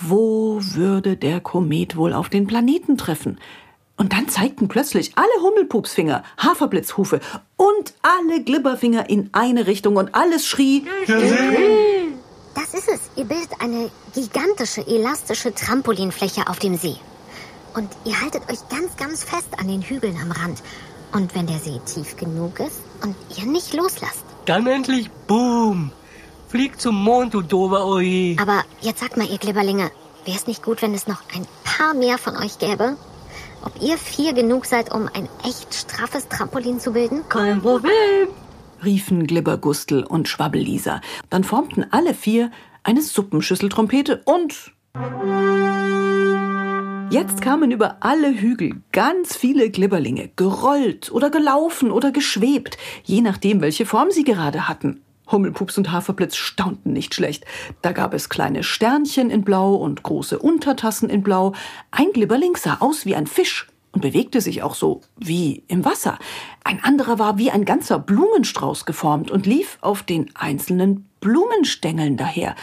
Wo 0.00 0.60
würde 0.60 1.16
der 1.16 1.40
Komet 1.40 1.96
wohl 1.96 2.12
auf 2.14 2.28
den 2.28 2.46
Planeten 2.46 2.96
treffen? 2.96 3.38
Und 3.96 4.14
dann 4.14 4.28
zeigten 4.28 4.68
plötzlich 4.68 5.12
alle 5.16 5.42
Hummelpupsfinger, 5.42 6.22
Haferblitzhufe 6.38 7.20
und 7.56 7.92
alle 8.00 8.42
Glibberfinger 8.42 9.10
in 9.10 9.28
eine 9.32 9.66
Richtung 9.66 9.96
und 9.96 10.14
alles 10.14 10.46
schrie, 10.46 10.86
Das 11.06 12.74
ist 12.74 12.88
es. 12.88 13.00
Ihr 13.16 13.24
bildet 13.26 13.50
eine 13.60 13.90
gigantische, 14.14 14.86
elastische 14.86 15.54
Trampolinfläche 15.54 16.48
auf 16.48 16.58
dem 16.58 16.76
See. 16.76 16.96
Und 17.74 17.90
ihr 18.04 18.18
haltet 18.20 18.42
euch 18.50 18.66
ganz, 18.70 18.96
ganz 18.96 19.22
fest 19.22 19.48
an 19.58 19.68
den 19.68 19.82
Hügeln 19.82 20.16
am 20.20 20.32
Rand. 20.32 20.62
Und 21.12 21.34
wenn 21.34 21.46
der 21.46 21.58
See 21.58 21.80
tief 21.84 22.16
genug 22.16 22.58
ist 22.60 22.80
und 23.02 23.14
ihr 23.36 23.44
nicht 23.44 23.74
loslasst, 23.74 24.24
Dann 24.46 24.66
endlich 24.66 25.10
Boom. 25.26 25.92
Flieg 26.50 26.80
zum 26.80 26.96
Mond, 26.96 27.32
du 27.32 27.42
dober 27.42 27.86
Oje. 27.86 28.36
Aber 28.40 28.64
jetzt 28.80 28.98
sagt 28.98 29.16
mal, 29.16 29.24
ihr 29.30 29.38
Glibberlinge, 29.38 29.92
wäre 30.24 30.36
es 30.36 30.48
nicht 30.48 30.64
gut, 30.64 30.82
wenn 30.82 30.94
es 30.94 31.06
noch 31.06 31.22
ein 31.32 31.46
paar 31.62 31.94
mehr 31.94 32.18
von 32.18 32.36
euch 32.36 32.58
gäbe? 32.58 32.96
Ob 33.64 33.80
ihr 33.80 33.96
vier 33.96 34.32
genug 34.32 34.66
seid, 34.66 34.92
um 34.92 35.08
ein 35.14 35.28
echt 35.44 35.72
straffes 35.72 36.26
Trampolin 36.26 36.80
zu 36.80 36.92
bilden? 36.92 37.22
Kein 37.28 37.62
Problem. 37.62 38.26
riefen 38.84 39.28
Glibbergustel 39.28 40.02
und 40.02 40.26
Schwabbellisa. 40.26 41.00
Dann 41.28 41.44
formten 41.44 41.86
alle 41.92 42.14
vier 42.14 42.50
eine 42.82 43.00
Suppenschüsseltrompete 43.00 44.22
und 44.24 44.72
Jetzt 47.12 47.42
kamen 47.42 47.70
über 47.70 47.98
alle 48.00 48.34
Hügel 48.34 48.82
ganz 48.90 49.36
viele 49.36 49.70
Glibberlinge, 49.70 50.30
gerollt 50.34 51.12
oder 51.12 51.30
gelaufen 51.30 51.92
oder 51.92 52.10
geschwebt, 52.10 52.76
je 53.04 53.20
nachdem, 53.20 53.60
welche 53.60 53.86
Form 53.86 54.10
sie 54.10 54.24
gerade 54.24 54.68
hatten. 54.68 55.00
Hummelpups 55.30 55.78
und 55.78 55.92
Haferblitz 55.92 56.36
staunten 56.36 56.92
nicht 56.92 57.14
schlecht. 57.14 57.44
Da 57.82 57.92
gab 57.92 58.14
es 58.14 58.28
kleine 58.28 58.62
Sternchen 58.62 59.30
in 59.30 59.42
Blau 59.42 59.74
und 59.74 60.02
große 60.02 60.38
Untertassen 60.38 61.08
in 61.08 61.22
Blau. 61.22 61.52
Ein 61.90 62.12
Glibberling 62.12 62.56
sah 62.56 62.78
aus 62.80 63.06
wie 63.06 63.14
ein 63.14 63.26
Fisch 63.26 63.68
und 63.92 64.02
bewegte 64.02 64.40
sich 64.40 64.62
auch 64.62 64.74
so 64.74 65.00
wie 65.16 65.64
im 65.68 65.84
Wasser. 65.84 66.18
Ein 66.64 66.82
anderer 66.82 67.18
war 67.18 67.38
wie 67.38 67.50
ein 67.50 67.64
ganzer 67.64 67.98
Blumenstrauß 67.98 68.86
geformt 68.86 69.30
und 69.30 69.46
lief 69.46 69.78
auf 69.80 70.02
den 70.02 70.30
einzelnen 70.34 71.08
Blumenstängeln 71.20 72.16
daher. 72.16 72.54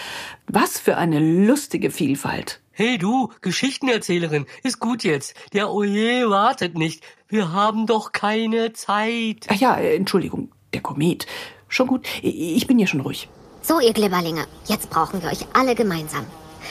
Was 0.48 0.80
für 0.80 0.98
eine 0.98 1.20
lustige 1.20 1.92
Vielfalt. 1.92 2.62
Hey 2.72 2.98
du, 2.98 3.32
Geschichtenerzählerin, 3.42 4.46
ist 4.64 4.80
gut 4.80 5.04
jetzt. 5.04 5.34
Der 5.54 5.72
Oje 5.72 6.30
wartet 6.30 6.78
nicht. 6.78 7.04
Wir 7.28 7.52
haben 7.52 7.88
doch 7.88 8.12
keine 8.12 8.74
Zeit. 8.74 9.48
Ach 9.50 9.56
ja, 9.56 9.76
äh, 9.78 9.96
Entschuldigung, 9.96 10.52
der 10.74 10.82
Komet. 10.82 11.26
Schon 11.70 11.88
gut, 11.88 12.06
ich 12.22 12.66
bin 12.68 12.80
ja 12.80 12.88
schon 12.88 13.02
ruhig. 13.02 13.30
So, 13.62 13.80
ihr 13.80 13.94
Glibberlinge, 13.94 14.46
jetzt 14.66 14.90
brauchen 14.90 15.22
wir 15.22 15.30
euch 15.30 15.46
alle 15.54 15.76
gemeinsam. 15.76 16.26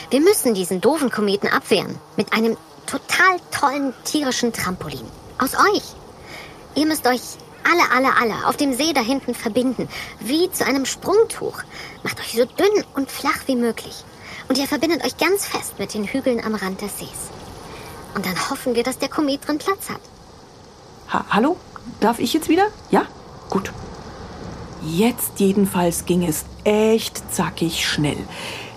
Wir 0.09 0.21
müssen 0.21 0.53
diesen 0.53 0.81
doofen 0.81 1.11
Kometen 1.11 1.49
abwehren. 1.49 1.95
Mit 2.15 2.33
einem 2.33 2.57
total 2.85 3.37
tollen 3.51 3.93
tierischen 4.03 4.53
Trampolin. 4.53 5.05
Aus 5.37 5.53
euch. 5.53 5.83
Ihr 6.75 6.87
müsst 6.87 7.05
euch 7.05 7.21
alle, 7.63 7.91
alle, 7.91 8.15
alle 8.15 8.47
auf 8.47 8.57
dem 8.57 8.73
See 8.73 8.93
da 8.93 9.01
hinten 9.01 9.35
verbinden. 9.35 9.87
Wie 10.19 10.49
zu 10.51 10.65
einem 10.65 10.85
Sprungtuch. 10.85 11.61
Macht 12.03 12.19
euch 12.19 12.33
so 12.33 12.45
dünn 12.45 12.83
und 12.95 13.11
flach 13.11 13.39
wie 13.45 13.55
möglich. 13.55 14.03
Und 14.47 14.57
ihr 14.57 14.67
verbindet 14.67 15.03
euch 15.03 15.17
ganz 15.17 15.45
fest 15.45 15.77
mit 15.77 15.93
den 15.93 16.05
Hügeln 16.05 16.43
am 16.43 16.55
Rand 16.55 16.81
des 16.81 16.97
Sees. 16.97 17.29
Und 18.15 18.25
dann 18.25 18.49
hoffen 18.49 18.75
wir, 18.75 18.83
dass 18.83 18.97
der 18.97 19.09
Komet 19.09 19.47
drin 19.47 19.57
Platz 19.57 19.89
hat. 19.89 20.01
Ha 21.11 21.25
Hallo? 21.29 21.57
Darf 21.99 22.19
ich 22.19 22.33
jetzt 22.33 22.49
wieder? 22.49 22.67
Ja? 22.89 23.05
Gut. 23.49 23.71
Jetzt 24.89 25.39
jedenfalls 25.39 26.05
ging 26.05 26.23
es 26.23 26.45
echt 26.63 27.33
zackig 27.33 27.85
schnell. 27.85 28.17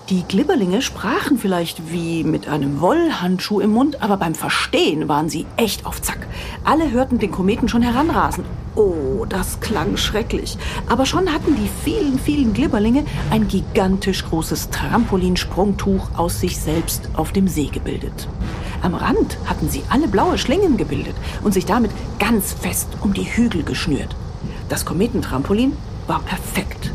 Die 0.09 0.25
Glibberlinge 0.25 0.83
sprachen 0.83 1.39
vielleicht 1.39 1.93
wie 1.93 2.25
mit 2.25 2.49
einem 2.49 2.81
Wollhandschuh 2.81 3.61
im 3.61 3.71
Mund, 3.71 4.03
aber 4.03 4.17
beim 4.17 4.35
Verstehen 4.35 5.09
waren 5.09 5.29
sie 5.29 5.47
echt 5.57 5.87
auf 5.87 6.03
Zack. 6.03 6.27
Alle 6.65 6.91
hörten 6.91 7.21
den 7.21 7.31
Kometen 7.31 7.69
schon 7.69 7.83
heranrasen. 7.83 8.45
Oh, 8.75 9.25
das 9.29 9.61
klang 9.61 9.97
schrecklich. 9.97 10.59
Aber 10.89 11.07
schon 11.07 11.33
hatten 11.33 11.55
die 11.55 11.71
vielen, 11.85 12.19
vielen 12.19 12.55
Glibberlinge 12.55 13.05
ein 13.31 13.47
gigantisch 13.47 14.25
großes 14.25 14.71
Trampolinsprungtuch 14.71 16.09
aus 16.17 16.41
sich 16.41 16.59
selbst 16.59 17.09
auf 17.15 17.31
dem 17.31 17.47
See 17.47 17.67
gebildet. 17.67 18.27
Am 18.83 18.95
Rand 18.95 19.39
hatten 19.47 19.69
sie 19.69 19.83
alle 19.91 20.09
blaue 20.09 20.39
Schlingen 20.39 20.77
gebildet 20.77 21.15
und 21.45 21.55
sich 21.55 21.67
damit 21.67 21.93
ganz 22.19 22.53
fest 22.53 22.89
um 23.01 23.15
die 23.15 23.33
Hügel 23.37 23.63
geschnürt. 23.63 24.17
Das 24.69 24.85
Kometentrampolin 24.85 25.73
war 26.11 26.19
perfekt. 26.19 26.91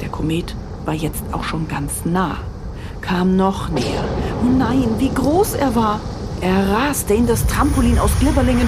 Der 0.00 0.08
Komet 0.08 0.56
war 0.84 0.92
jetzt 0.92 1.22
auch 1.30 1.44
schon 1.44 1.68
ganz 1.68 2.04
nah, 2.04 2.38
kam 3.00 3.36
noch 3.36 3.68
näher. 3.68 4.04
Oh 4.42 4.50
nein, 4.50 4.88
wie 4.98 5.14
groß 5.14 5.54
er 5.54 5.76
war! 5.76 6.00
Er 6.40 6.68
raste 6.68 7.14
in 7.14 7.28
das 7.28 7.46
Trampolin 7.46 8.00
aus 8.00 8.10
Glibberlingen. 8.18 8.66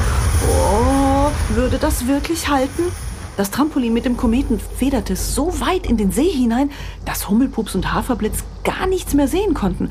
Oh, 0.48 1.30
würde 1.56 1.78
das 1.78 2.06
wirklich 2.06 2.48
halten? 2.48 2.84
Das 3.36 3.50
Trampolin 3.50 3.92
mit 3.92 4.04
dem 4.04 4.16
Kometen 4.16 4.60
federte 4.60 5.16
so 5.16 5.58
weit 5.58 5.88
in 5.88 5.96
den 5.96 6.12
See 6.12 6.30
hinein, 6.30 6.70
dass 7.04 7.28
Hummelpups 7.28 7.74
und 7.74 7.92
Haferblitz 7.92 8.44
gar 8.62 8.86
nichts 8.86 9.14
mehr 9.14 9.26
sehen 9.26 9.52
konnten, 9.52 9.90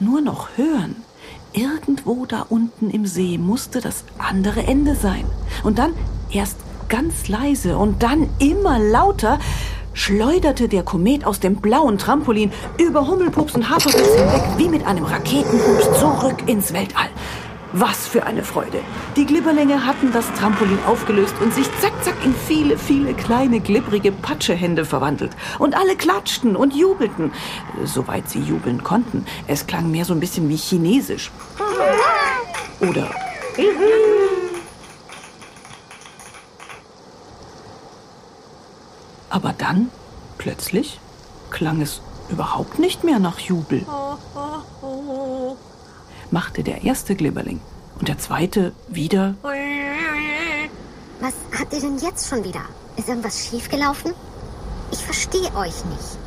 nur 0.00 0.20
noch 0.20 0.48
hören. 0.56 0.96
Irgendwo 1.52 2.26
da 2.26 2.44
unten 2.48 2.90
im 2.90 3.06
See 3.06 3.38
musste 3.38 3.80
das 3.80 4.02
andere 4.18 4.64
Ende 4.64 4.96
sein. 4.96 5.26
Und 5.62 5.78
dann 5.78 5.92
erst 6.32 6.56
ganz 6.88 7.28
leise 7.28 7.76
und 7.76 8.02
dann 8.02 8.28
immer 8.38 8.78
lauter 8.78 9.38
schleuderte 9.92 10.68
der 10.68 10.82
Komet 10.82 11.24
aus 11.26 11.40
dem 11.40 11.56
blauen 11.56 11.98
Trampolin 11.98 12.52
über 12.78 13.06
Hummelpups 13.06 13.54
und 13.54 13.68
Haferblitz 13.68 14.14
hinweg 14.14 14.42
wie 14.56 14.68
mit 14.68 14.86
einem 14.86 15.04
Raketenpups 15.04 15.98
zurück 15.98 16.36
ins 16.46 16.72
Weltall. 16.72 17.08
Was 17.72 18.06
für 18.06 18.24
eine 18.24 18.44
Freude. 18.44 18.80
Die 19.16 19.26
Glibberlinge 19.26 19.84
hatten 19.84 20.10
das 20.10 20.32
Trampolin 20.32 20.78
aufgelöst 20.86 21.34
und 21.42 21.52
sich 21.52 21.66
zack, 21.80 21.92
zack 22.02 22.14
in 22.24 22.34
viele, 22.34 22.78
viele 22.78 23.12
kleine, 23.12 23.60
glibbrige 23.60 24.10
Patschehände 24.10 24.86
verwandelt. 24.86 25.32
Und 25.58 25.76
alle 25.76 25.94
klatschten 25.94 26.56
und 26.56 26.74
jubelten. 26.74 27.30
Soweit 27.84 28.30
sie 28.30 28.40
jubeln 28.40 28.82
konnten. 28.82 29.26
Es 29.48 29.66
klang 29.66 29.90
mehr 29.90 30.06
so 30.06 30.14
ein 30.14 30.20
bisschen 30.20 30.48
wie 30.48 30.56
Chinesisch. 30.56 31.30
Oder 32.80 33.10
Aber 39.30 39.52
dann, 39.56 39.90
plötzlich, 40.38 41.00
klang 41.50 41.80
es 41.80 42.00
überhaupt 42.28 42.78
nicht 42.78 43.04
mehr 43.04 43.18
nach 43.18 43.38
Jubel. 43.38 43.84
Machte 46.30 46.62
der 46.62 46.84
erste 46.84 47.14
Glibberling 47.14 47.60
und 47.98 48.08
der 48.08 48.18
zweite 48.18 48.72
wieder. 48.88 49.34
Was 51.20 51.34
habt 51.58 51.72
ihr 51.72 51.80
denn 51.80 51.98
jetzt 51.98 52.28
schon 52.28 52.44
wieder? 52.44 52.60
Ist 52.96 53.08
irgendwas 53.08 53.46
schiefgelaufen? 53.46 54.12
Ich 54.90 55.04
verstehe 55.04 55.54
euch 55.56 55.84
nicht. 55.86 56.18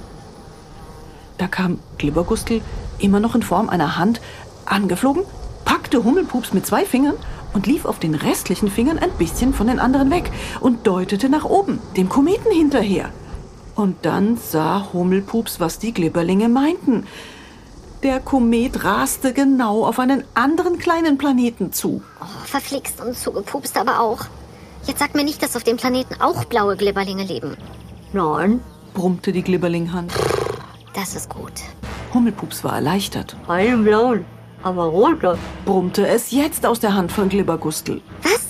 Da 1.38 1.48
kam 1.48 1.80
Glibbergustel, 1.98 2.62
immer 3.00 3.20
noch 3.20 3.36
in 3.36 3.42
Form 3.42 3.70
einer 3.70 3.98
Hand, 3.98 4.22
angeflogen, 4.66 5.24
packte 5.66 6.04
Hummelpups 6.04 6.54
mit 6.54 6.66
zwei 6.66 6.86
Fingern 6.86 7.16
und 7.54 7.68
lief 7.68 7.86
auf 7.86 8.00
den 8.00 8.16
restlichen 8.16 8.70
Fingern 8.70 8.98
ein 9.00 9.12
bisschen 9.12 9.54
von 9.54 9.68
den 9.68 9.80
anderen 9.80 10.12
weg 10.12 10.32
und 10.60 10.88
deutete 10.88 11.30
nach 11.30 11.46
oben, 11.46 11.80
dem 11.98 12.10
Kometen 12.10 12.52
hinterher. 12.52 13.10
Und 13.76 14.06
dann 14.06 14.38
sah 14.38 14.88
Hummelpups, 14.94 15.60
was 15.60 15.80
die 15.80 15.94
Glibberlinge 15.94 16.50
meinten. 16.50 17.06
Der 18.04 18.20
Komet 18.20 18.84
raste 18.84 19.32
genau 19.32 19.86
auf 19.86 20.00
einen 20.00 20.24
anderen 20.34 20.80
kleinen 20.80 21.18
Planeten 21.18 21.72
zu. 21.72 22.02
Oh, 22.20 22.46
verflixt 22.46 23.00
und 23.00 23.16
zugepupst 23.16 23.78
aber 23.78 24.00
auch. 24.00 24.26
Jetzt 24.88 25.00
sagt 25.00 25.14
mir 25.14 25.24
nicht, 25.24 25.44
dass 25.44 25.56
auf 25.56 25.64
dem 25.64 25.78
Planeten 25.78 26.20
auch 26.20 26.46
blaue 26.46 26.76
Glibberlinge 26.76 27.24
leben. 27.24 27.56
Nein, 28.14 28.60
brummte 28.94 29.32
die 29.32 29.44
Glibberlinghand. 29.44 30.12
Das 30.94 31.16
ist 31.16 31.30
gut. 31.30 31.54
Hummelpups 32.14 32.64
war 32.64 32.76
erleichtert. 32.76 33.38
einen 33.48 33.84
blauen, 33.84 34.26
aber 34.64 34.84
roter. 34.84 35.38
Brummte 35.66 36.08
es 36.08 36.32
jetzt 36.32 36.66
aus 36.66 36.80
der 36.80 36.94
Hand 36.94 37.12
von 37.12 37.30
Glibbergustel. 37.30 38.02
Was? 38.24 38.42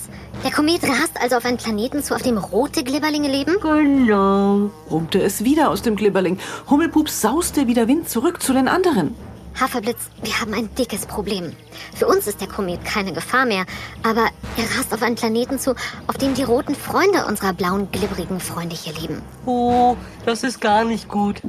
Der 0.44 0.50
Komet 0.50 0.82
rast 0.82 1.20
also 1.20 1.36
auf 1.36 1.44
einen 1.44 1.56
Planeten 1.56 2.02
zu, 2.02 2.14
auf 2.14 2.22
dem 2.22 2.36
rote 2.36 2.82
Glibberlinge 2.82 3.28
leben? 3.28 3.54
Genau. 3.60 4.70
brummte 4.88 5.22
es 5.22 5.44
wieder 5.44 5.70
aus 5.70 5.82
dem 5.82 5.94
Glibberling. 5.94 6.38
Hummelpups 6.68 7.20
sauste 7.20 7.68
wie 7.68 7.74
der 7.74 7.86
Wind 7.86 8.08
zurück 8.08 8.42
zu 8.42 8.52
den 8.52 8.66
anderen. 8.66 9.14
Haferblitz, 9.60 9.98
wir 10.22 10.40
haben 10.40 10.54
ein 10.54 10.74
dickes 10.76 11.06
Problem. 11.06 11.52
Für 11.94 12.06
uns 12.06 12.26
ist 12.26 12.40
der 12.40 12.48
Komet 12.48 12.84
keine 12.84 13.12
Gefahr 13.12 13.44
mehr, 13.44 13.66
aber 14.02 14.28
er 14.56 14.78
rast 14.78 14.92
auf 14.92 15.02
einen 15.02 15.14
Planeten 15.14 15.58
zu, 15.58 15.74
auf 16.06 16.16
dem 16.16 16.34
die 16.34 16.42
roten 16.42 16.74
Freunde 16.74 17.26
unserer 17.26 17.52
blauen, 17.52 17.88
glibberigen 17.92 18.40
Freunde 18.40 18.74
hier 18.74 18.94
leben. 18.94 19.22
Oh, 19.46 19.96
das 20.24 20.42
ist 20.42 20.60
gar 20.60 20.84
nicht 20.84 21.08
gut. 21.08 21.42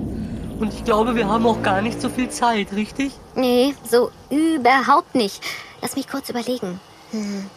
Und 0.59 0.73
ich 0.73 0.83
glaube, 0.83 1.15
wir 1.15 1.27
haben 1.27 1.45
auch 1.45 1.61
gar 1.61 1.81
nicht 1.81 2.01
so 2.01 2.09
viel 2.09 2.29
Zeit, 2.29 2.71
richtig? 2.73 3.11
Nee, 3.35 3.75
so 3.89 4.11
überhaupt 4.29 5.15
nicht. 5.15 5.43
Lass 5.81 5.95
mich 5.95 6.07
kurz 6.07 6.29
überlegen. 6.29 6.79
Hm, 7.11 7.49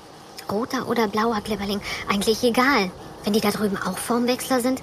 roter 0.50 0.88
oder 0.88 1.06
blauer 1.08 1.40
Glibberling, 1.40 1.80
eigentlich 2.08 2.42
egal. 2.42 2.90
Wenn 3.24 3.32
die 3.32 3.40
da 3.40 3.50
drüben 3.50 3.76
auch 3.76 3.98
Formwechsler 3.98 4.60
sind. 4.60 4.82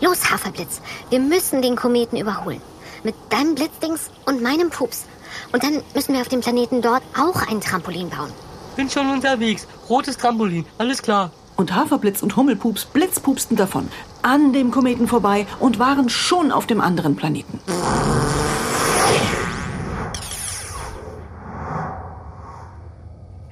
Los, 0.00 0.30
Haferblitz, 0.30 0.80
wir 1.10 1.20
müssen 1.20 1.62
den 1.62 1.76
Kometen 1.76 2.18
überholen. 2.18 2.60
Mit 3.04 3.14
deinem 3.30 3.54
Blitzdings 3.54 4.10
und 4.26 4.42
meinem 4.42 4.70
Pups. 4.70 5.04
Und 5.52 5.62
dann 5.62 5.82
müssen 5.94 6.14
wir 6.14 6.20
auf 6.20 6.28
dem 6.28 6.40
Planeten 6.40 6.82
dort 6.82 7.02
auch 7.18 7.48
ein 7.48 7.60
Trampolin 7.60 8.10
bauen. 8.10 8.32
Bin 8.76 8.88
schon 8.88 9.10
unterwegs. 9.10 9.66
Rotes 9.88 10.16
Trampolin, 10.16 10.66
alles 10.78 11.02
klar. 11.02 11.30
Und 11.56 11.74
Haferblitz 11.74 12.22
und 12.22 12.36
Hummelpups 12.36 12.86
blitzpupsten 12.86 13.56
davon, 13.56 13.88
an 14.22 14.52
dem 14.52 14.70
Kometen 14.70 15.08
vorbei 15.08 15.46
und 15.60 15.78
waren 15.78 16.08
schon 16.08 16.52
auf 16.52 16.66
dem 16.66 16.80
anderen 16.80 17.16
Planeten. 17.16 17.60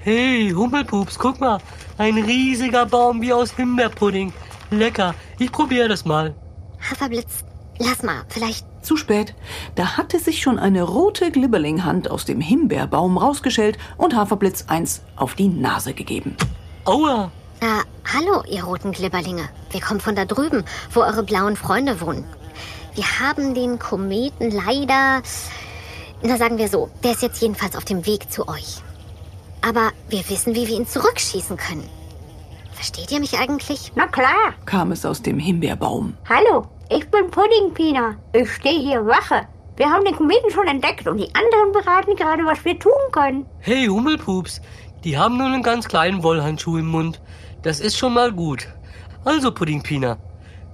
Hey, 0.02 0.50
Hummelpups, 0.50 1.18
guck 1.18 1.40
mal. 1.40 1.58
Ein 1.98 2.16
riesiger 2.16 2.86
Baum 2.86 3.20
wie 3.20 3.32
aus 3.32 3.52
Himbeerpudding. 3.52 4.32
Lecker. 4.70 5.14
Ich 5.38 5.52
probiere 5.52 5.88
das 5.88 6.04
mal. 6.06 6.34
Haferblitz, 6.80 7.44
lass 7.78 8.02
mal. 8.02 8.22
Vielleicht 8.28 8.66
Zu 8.82 8.96
spät. 8.96 9.34
Da 9.74 9.98
hatte 9.98 10.18
sich 10.18 10.40
schon 10.40 10.58
eine 10.58 10.84
rote 10.84 11.30
Glibberlinghand 11.30 12.10
aus 12.10 12.24
dem 12.24 12.40
Himbeerbaum 12.40 13.18
rausgeschält 13.18 13.76
und 13.98 14.16
Haferblitz 14.16 14.64
eins 14.68 15.02
auf 15.16 15.34
die 15.34 15.48
Nase 15.48 15.92
gegeben. 15.92 16.34
Aua! 16.86 17.30
Na, 17.60 17.82
hallo, 18.04 18.42
ihr 18.48 18.64
roten 18.64 18.92
Glibberlinge. 18.92 19.48
Wir 19.70 19.80
kommen 19.80 20.00
von 20.00 20.14
da 20.14 20.24
drüben, 20.24 20.64
wo 20.92 21.00
eure 21.00 21.22
blauen 21.22 21.56
Freunde 21.56 22.00
wohnen. 22.00 22.24
Wir 22.94 23.04
haben 23.20 23.54
den 23.54 23.78
Kometen 23.78 24.50
leider. 24.50 25.22
Na, 26.22 26.36
sagen 26.36 26.58
wir 26.58 26.68
so, 26.68 26.90
der 27.02 27.12
ist 27.12 27.22
jetzt 27.22 27.40
jedenfalls 27.40 27.76
auf 27.76 27.84
dem 27.84 28.04
Weg 28.06 28.30
zu 28.30 28.48
euch. 28.48 28.78
Aber 29.62 29.90
wir 30.08 30.28
wissen, 30.28 30.54
wie 30.54 30.66
wir 30.68 30.76
ihn 30.76 30.86
zurückschießen 30.86 31.56
können. 31.56 31.88
Versteht 32.72 33.12
ihr 33.12 33.20
mich 33.20 33.38
eigentlich? 33.38 33.92
Na 33.94 34.06
klar. 34.06 34.54
kam 34.64 34.92
es 34.92 35.04
aus 35.04 35.22
dem 35.22 35.38
Himbeerbaum. 35.38 36.14
Hallo, 36.28 36.66
ich 36.88 37.08
bin 37.10 37.30
Puddingpina. 37.30 38.16
Ich 38.32 38.50
stehe 38.52 38.80
hier 38.80 39.06
Wache. 39.06 39.46
Wir 39.76 39.90
haben 39.90 40.04
den 40.04 40.16
Kometen 40.16 40.50
schon 40.50 40.66
entdeckt 40.66 41.06
und 41.06 41.16
die 41.16 41.34
anderen 41.34 41.72
beraten 41.72 42.14
gerade, 42.16 42.44
was 42.44 42.62
wir 42.64 42.78
tun 42.78 42.92
können. 43.12 43.46
Hey, 43.60 43.86
Hummelpups, 43.86 44.60
die 45.04 45.18
haben 45.18 45.36
nur 45.36 45.46
einen 45.46 45.62
ganz 45.62 45.88
kleinen 45.88 46.22
Wollhandschuh 46.22 46.78
im 46.78 46.88
Mund. 46.88 47.20
Das 47.62 47.80
ist 47.80 47.96
schon 47.96 48.14
mal 48.14 48.32
gut. 48.32 48.68
Also, 49.24 49.52
Puddingpina, 49.52 50.18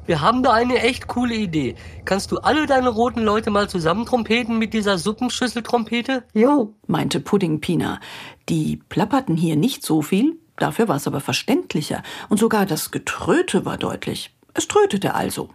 wir 0.07 0.21
haben 0.21 0.45
da 0.45 0.53
eine 0.53 0.81
echt 0.81 1.09
coole 1.09 1.35
Idee. 1.35 1.75
Kannst 2.05 2.31
du 2.31 2.39
alle 2.39 2.67
deine 2.67 2.91
roten 2.91 3.23
Leute 3.23 3.51
mal 3.51 3.69
zusammen 3.69 4.07
trompeten 4.07 4.57
mit 4.59 4.73
dieser 4.73 4.99
Suppenschüsseltrompete? 4.99 6.23
Jo. 6.33 6.75
meinte 6.87 7.19
Puddingpina. 7.19 8.01
Die 8.49 8.77
plapperten 8.89 9.37
hier 9.37 9.57
nicht 9.57 9.85
so 9.85 10.03
viel, 10.03 10.39
dafür 10.59 10.87
war 10.87 10.97
es 10.97 11.09
aber 11.09 11.21
verständlicher. 11.21 12.03
Und 12.29 12.39
sogar 12.39 12.67
das 12.67 12.93
Getröte 12.93 13.65
war 13.65 13.79
deutlich. 13.79 14.33
Es 14.55 14.69
trötete 14.69 15.15
also. 15.15 15.51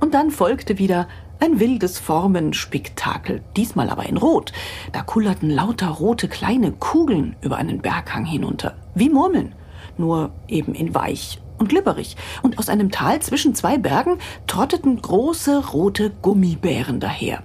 Und 0.00 0.14
dann 0.14 0.30
folgte 0.30 0.78
wieder 0.78 1.08
ein 1.40 1.58
wildes 1.58 1.98
Formenspektakel, 1.98 3.42
diesmal 3.56 3.90
aber 3.90 4.06
in 4.06 4.16
Rot. 4.16 4.52
Da 4.92 5.02
kullerten 5.02 5.50
lauter 5.50 5.88
rote 5.88 6.28
kleine 6.28 6.72
Kugeln 6.72 7.36
über 7.40 7.56
einen 7.56 7.80
Berghang 7.80 8.24
hinunter, 8.24 8.76
wie 8.94 9.08
Murmeln, 9.08 9.54
nur 9.96 10.30
eben 10.48 10.74
in 10.74 10.94
weich 10.94 11.40
und 11.58 11.68
glibberig. 11.68 12.16
Und 12.42 12.58
aus 12.58 12.68
einem 12.68 12.90
Tal 12.90 13.20
zwischen 13.20 13.54
zwei 13.54 13.78
Bergen 13.78 14.18
trotteten 14.46 15.00
große 15.00 15.70
rote 15.70 16.10
Gummibären 16.22 17.00
daher. 17.00 17.42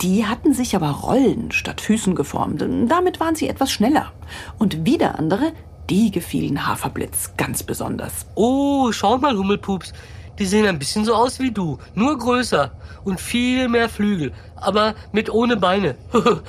Die 0.00 0.26
hatten 0.26 0.52
sich 0.52 0.74
aber 0.74 0.90
Rollen 0.90 1.52
statt 1.52 1.80
Füßen 1.80 2.14
geformt. 2.14 2.64
Damit 2.88 3.20
waren 3.20 3.36
sie 3.36 3.48
etwas 3.48 3.70
schneller. 3.70 4.12
Und 4.58 4.84
wieder 4.84 5.18
andere, 5.18 5.52
die 5.88 6.10
gefielen 6.10 6.66
Haferblitz 6.66 7.32
ganz 7.36 7.62
besonders. 7.62 8.26
Oh, 8.34 8.90
schau 8.90 9.18
mal, 9.18 9.36
Hummelpups. 9.36 9.92
Die 10.38 10.46
sehen 10.46 10.66
ein 10.66 10.78
bisschen 10.78 11.04
so 11.04 11.14
aus 11.14 11.38
wie 11.38 11.50
du, 11.50 11.78
nur 11.94 12.18
größer 12.18 12.72
und 13.04 13.20
viel 13.20 13.68
mehr 13.68 13.88
Flügel, 13.88 14.32
aber 14.56 14.94
mit 15.12 15.30
ohne 15.30 15.56
Beine. 15.56 15.96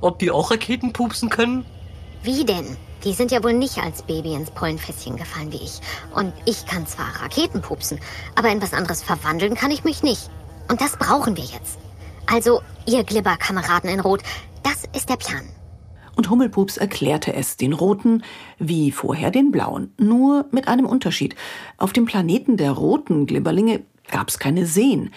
Ob 0.00 0.18
die 0.18 0.30
auch 0.30 0.50
Raketen 0.50 0.92
pupsen 0.92 1.30
können? 1.30 1.64
Wie 2.22 2.44
denn? 2.44 2.76
Die 3.04 3.12
sind 3.12 3.30
ja 3.30 3.42
wohl 3.42 3.52
nicht 3.52 3.78
als 3.78 4.02
Baby 4.02 4.34
ins 4.34 4.50
Pollenfässchen 4.50 5.16
gefallen 5.16 5.52
wie 5.52 5.62
ich. 5.62 5.80
Und 6.14 6.32
ich 6.44 6.66
kann 6.66 6.86
zwar 6.86 7.22
Raketen 7.22 7.62
pupsen, 7.62 8.00
aber 8.34 8.50
in 8.50 8.60
was 8.60 8.72
anderes 8.72 9.02
verwandeln 9.02 9.54
kann 9.54 9.70
ich 9.70 9.84
mich 9.84 10.02
nicht. 10.02 10.28
Und 10.68 10.80
das 10.80 10.96
brauchen 10.96 11.36
wir 11.36 11.44
jetzt. 11.44 11.78
Also, 12.26 12.60
ihr 12.86 13.04
Glibber-Kameraden 13.04 13.88
in 13.88 14.00
Rot, 14.00 14.22
das 14.64 14.84
ist 14.92 15.08
der 15.08 15.16
Plan. 15.16 15.48
Und 16.16 16.30
Hummelpups 16.30 16.78
erklärte 16.78 17.34
es 17.34 17.56
den 17.56 17.74
Roten 17.74 18.24
wie 18.58 18.90
vorher 18.90 19.30
den 19.30 19.52
Blauen, 19.52 19.92
nur 19.98 20.46
mit 20.50 20.66
einem 20.66 20.86
Unterschied. 20.86 21.36
Auf 21.76 21.92
dem 21.92 22.06
Planeten 22.06 22.56
der 22.56 22.72
roten 22.72 23.26
Glibberlinge 23.26 23.82
gab's 24.10 24.38
keine 24.38 24.66
Seen, 24.66 25.10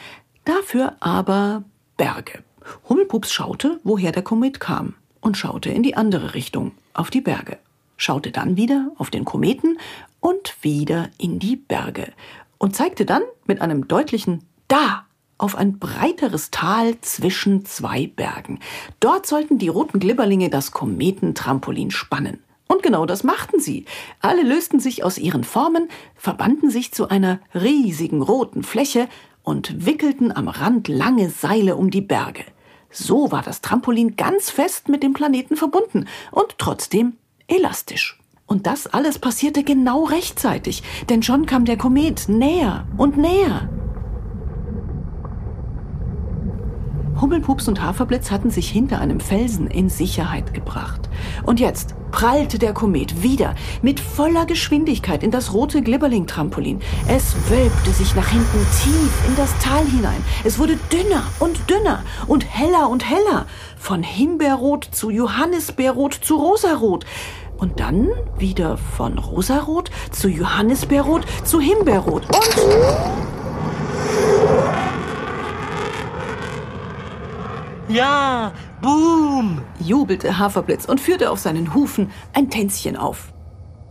dafür 0.43 0.97
aber 0.99 1.63
Berge. 1.97 2.43
Hummelpups 2.87 3.31
schaute, 3.31 3.79
woher 3.83 4.11
der 4.11 4.23
Komet 4.23 4.59
kam 4.59 4.93
und 5.21 5.37
schaute 5.37 5.69
in 5.69 5.83
die 5.83 5.95
andere 5.95 6.33
Richtung, 6.33 6.73
auf 6.93 7.09
die 7.09 7.21
Berge. 7.21 7.57
Schaute 7.97 8.31
dann 8.31 8.57
wieder 8.57 8.91
auf 8.97 9.09
den 9.09 9.25
Kometen 9.25 9.79
und 10.19 10.55
wieder 10.61 11.09
in 11.17 11.39
die 11.39 11.55
Berge 11.55 12.11
und 12.57 12.75
zeigte 12.75 13.05
dann 13.05 13.23
mit 13.45 13.61
einem 13.61 13.87
deutlichen 13.87 14.43
Da 14.67 15.05
auf 15.39 15.55
ein 15.55 15.79
breiteres 15.79 16.51
Tal 16.51 16.99
zwischen 17.01 17.65
zwei 17.65 18.07
Bergen. 18.07 18.59
Dort 18.99 19.25
sollten 19.25 19.57
die 19.57 19.69
roten 19.69 19.99
Glibberlinge 19.99 20.49
das 20.49 20.71
Kometentrampolin 20.71 21.89
spannen. 21.89 22.43
Und 22.67 22.83
genau 22.83 23.07
das 23.07 23.23
machten 23.23 23.59
sie. 23.59 23.85
Alle 24.21 24.43
lösten 24.43 24.79
sich 24.79 25.03
aus 25.03 25.17
ihren 25.17 25.43
Formen, 25.43 25.89
verbanden 26.15 26.69
sich 26.69 26.91
zu 26.91 27.09
einer 27.09 27.39
riesigen 27.55 28.21
roten 28.21 28.61
Fläche 28.61 29.07
und 29.41 29.87
wickelten 29.87 30.31
am 30.31 30.47
Rand 30.47 30.87
lange 30.87 31.31
Seile 31.31 31.75
um 31.75 31.89
die 31.89 32.01
Berge. 32.01 32.43
So 32.91 33.31
war 33.31 33.41
das 33.41 33.61
Trampolin 33.61 34.15
ganz 34.15 34.51
fest 34.51 34.87
mit 34.87 35.01
dem 35.01 35.13
Planeten 35.13 35.55
verbunden 35.55 36.05
und 36.31 36.57
trotzdem 36.59 37.13
elastisch. 37.47 38.19
Und 38.45 38.67
das 38.67 38.87
alles 38.87 39.19
passierte 39.19 39.63
genau 39.63 40.03
rechtzeitig, 40.03 40.83
denn 41.07 41.23
schon 41.23 41.45
kam 41.45 41.65
der 41.65 41.77
Komet 41.77 42.29
näher 42.29 42.87
und 42.97 43.17
näher. 43.17 43.78
Hummelpups 47.21 47.67
und 47.67 47.81
Haferblitz 47.81 48.31
hatten 48.31 48.49
sich 48.49 48.69
hinter 48.69 48.99
einem 48.99 49.19
Felsen 49.19 49.67
in 49.67 49.89
Sicherheit 49.89 50.53
gebracht. 50.53 51.09
Und 51.43 51.59
jetzt 51.59 51.95
prallte 52.11 52.59
der 52.59 52.73
Komet 52.73 53.23
wieder 53.23 53.55
mit 53.81 53.99
voller 53.99 54.45
Geschwindigkeit 54.45 55.23
in 55.23 55.31
das 55.31 55.53
rote 55.53 55.81
Glibberling-Trampolin. 55.81 56.79
Es 57.07 57.35
wölbte 57.49 57.91
sich 57.91 58.15
nach 58.15 58.27
hinten 58.27 58.65
tief 58.83 59.27
in 59.27 59.35
das 59.35 59.57
Tal 59.59 59.85
hinein. 59.85 60.23
Es 60.43 60.59
wurde 60.59 60.77
dünner 60.91 61.23
und 61.39 61.69
dünner 61.69 62.03
und 62.27 62.45
heller 62.45 62.89
und 62.89 63.09
heller. 63.09 63.45
Von 63.77 64.03
Himbeerrot 64.03 64.85
zu 64.91 65.09
Johannisbeerrot 65.09 66.13
zu 66.13 66.37
Rosarot. 66.37 67.05
Und 67.57 67.81
dann 67.81 68.07
wieder 68.37 68.77
von 68.77 69.17
Rosarot 69.17 69.91
zu 70.11 70.29
Johannisbeerrot 70.29 71.25
zu 71.43 71.59
Himbeerrot. 71.59 72.23
Und 72.27 73.38
Ja, 77.89 78.53
boom! 78.83 79.63
jubelte 79.79 80.37
Haferblitz 80.37 80.85
und 80.85 81.01
führte 81.01 81.31
auf 81.31 81.39
seinen 81.39 81.73
Hufen 81.73 82.11
ein 82.33 82.51
Tänzchen 82.51 82.95
auf. 82.95 83.33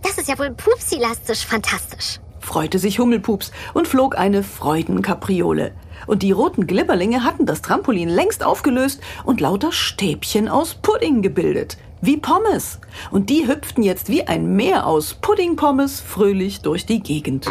Das 0.03 0.17
ist 0.19 0.29
ja 0.29 0.39
wohl 0.39 0.53
pupsilastisch 0.53 1.45
fantastisch. 1.45 2.21
freute 2.39 2.79
sich 2.79 3.01
Hummelpups 3.01 3.51
und 3.75 3.89
flog 3.89 4.17
eine 4.17 4.45
Freudenkapriole. 4.45 5.73
Und 6.07 6.23
die 6.23 6.31
roten 6.31 6.69
Glibberlinge 6.69 7.25
hatten 7.25 7.45
das 7.45 7.61
Trampolin 7.61 8.09
längst 8.09 8.45
aufgelöst 8.45 9.03
und 9.25 9.41
lauter 9.41 9.73
Stäbchen 9.73 10.49
aus 10.49 10.77
Pudding 10.77 11.21
gebildet. 11.21 11.77
Wie 12.01 12.17
Pommes. 12.17 12.79
Und 13.11 13.29
die 13.29 13.49
hüpften 13.49 13.83
jetzt 13.83 14.09
wie 14.09 14.23
ein 14.29 14.55
Meer 14.55 14.87
aus 14.87 15.15
Puddingpommes 15.15 16.01
fröhlich 16.01 16.63
durch 16.63 16.87
die 16.87 17.01
Gegend. 17.03 17.51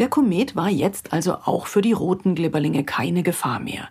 Der 0.00 0.08
Komet 0.08 0.56
war 0.56 0.70
jetzt 0.70 1.12
also 1.12 1.34
auch 1.44 1.66
für 1.66 1.82
die 1.82 1.92
roten 1.92 2.34
Glibberlinge 2.34 2.84
keine 2.84 3.22
Gefahr 3.22 3.60
mehr. 3.60 3.90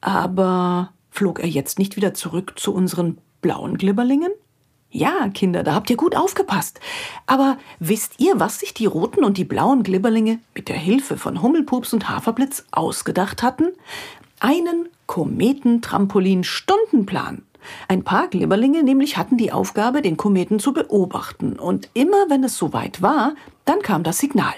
Aber 0.00 0.92
flog 1.10 1.40
er 1.40 1.48
jetzt 1.48 1.80
nicht 1.80 1.96
wieder 1.96 2.14
zurück 2.14 2.52
zu 2.56 2.72
unseren 2.72 3.18
blauen 3.40 3.76
Glibberlingen? 3.76 4.30
Ja, 4.90 5.28
Kinder, 5.34 5.64
da 5.64 5.74
habt 5.74 5.90
ihr 5.90 5.96
gut 5.96 6.16
aufgepasst. 6.16 6.78
Aber 7.26 7.58
wisst 7.80 8.20
ihr, 8.20 8.38
was 8.38 8.60
sich 8.60 8.72
die 8.72 8.86
roten 8.86 9.24
und 9.24 9.36
die 9.36 9.44
blauen 9.44 9.82
Glibberlinge 9.82 10.38
mit 10.54 10.68
der 10.68 10.78
Hilfe 10.78 11.18
von 11.18 11.42
Hummelpups 11.42 11.92
und 11.92 12.08
Haferblitz 12.08 12.64
ausgedacht 12.70 13.42
hatten? 13.42 13.72
Einen 14.38 14.88
Kometentrampolin-Stundenplan. 15.06 17.42
Ein 17.88 18.04
paar 18.04 18.28
Glibberlinge 18.28 18.82
nämlich 18.82 19.16
hatten 19.16 19.36
die 19.36 19.52
Aufgabe, 19.52 20.02
den 20.02 20.16
Kometen 20.16 20.58
zu 20.58 20.72
beobachten. 20.72 21.58
Und 21.58 21.88
immer 21.94 22.28
wenn 22.28 22.44
es 22.44 22.56
soweit 22.56 23.02
war, 23.02 23.34
dann 23.64 23.80
kam 23.80 24.02
das 24.02 24.18
Signal. 24.18 24.54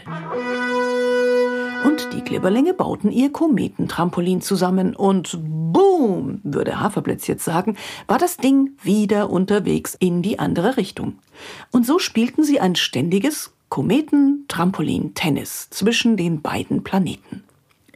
Und 1.85 2.13
die 2.13 2.23
Glibberlinge 2.23 2.75
bauten 2.75 3.11
ihr 3.11 3.33
Kometentrampolin 3.33 4.43
zusammen 4.43 4.95
und 4.95 5.39
boom, 5.41 6.41
würde 6.43 6.81
Haferblitz 6.81 7.27
jetzt 7.27 7.45
sagen, 7.45 7.77
war 8.07 8.19
das 8.19 8.37
Ding 8.37 8.73
wieder 8.83 9.31
unterwegs 9.31 9.97
in 9.99 10.21
die 10.21 10.39
andere 10.39 10.77
Richtung. 10.77 11.19
Und 11.71 11.87
so 11.87 11.99
spielten 11.99 12.45
sie 12.45 12.61
ein 12.61 12.77
ständiges 12.77 13.53
Kometen-Trampolin-Tennis 13.71 15.71
zwischen 15.71 16.17
den 16.17 16.43
beiden 16.43 16.83
Planeten. 16.83 17.45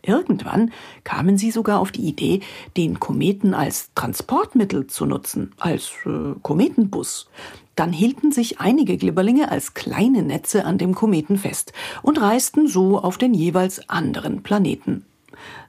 Irgendwann 0.06 0.70
kamen 1.02 1.38
sie 1.38 1.50
sogar 1.50 1.80
auf 1.80 1.90
die 1.90 2.06
Idee, 2.06 2.40
den 2.76 3.00
Kometen 3.00 3.54
als 3.54 3.90
Transportmittel 3.94 4.86
zu 4.86 5.06
nutzen, 5.06 5.52
als 5.58 5.92
äh, 6.04 6.34
Kometenbus. 6.42 7.28
Dann 7.74 7.92
hielten 7.92 8.30
sich 8.30 8.60
einige 8.60 8.96
Glibberlinge 8.96 9.50
als 9.50 9.74
kleine 9.74 10.22
Netze 10.22 10.64
an 10.64 10.78
dem 10.78 10.94
Kometen 10.94 11.38
fest 11.38 11.72
und 12.02 12.20
reisten 12.20 12.68
so 12.68 12.98
auf 12.98 13.18
den 13.18 13.34
jeweils 13.34 13.88
anderen 13.88 14.42
Planeten. 14.42 15.04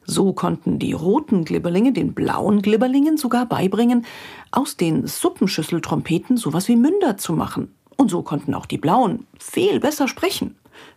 So 0.05 0.33
konnten 0.33 0.77
die 0.77 0.93
roten 0.93 1.45
Glibberlinge 1.45 1.91
den 1.91 2.13
blauen 2.13 2.61
Glibberlingen 2.61 3.17
sogar 3.17 3.47
beibringen, 3.47 4.05
aus 4.51 4.77
den 4.77 5.07
Suppenschüsseltrompeten 5.07 6.37
sowas 6.37 6.67
wie 6.67 6.75
Münder 6.75 7.17
zu 7.17 7.33
machen. 7.33 7.73
Und 7.97 8.11
so 8.11 8.21
konnten 8.21 8.53
auch 8.53 8.65
die 8.65 8.77
blauen 8.77 9.25
viel 9.39 9.79
besser 9.79 10.07
sprechen. 10.07 10.55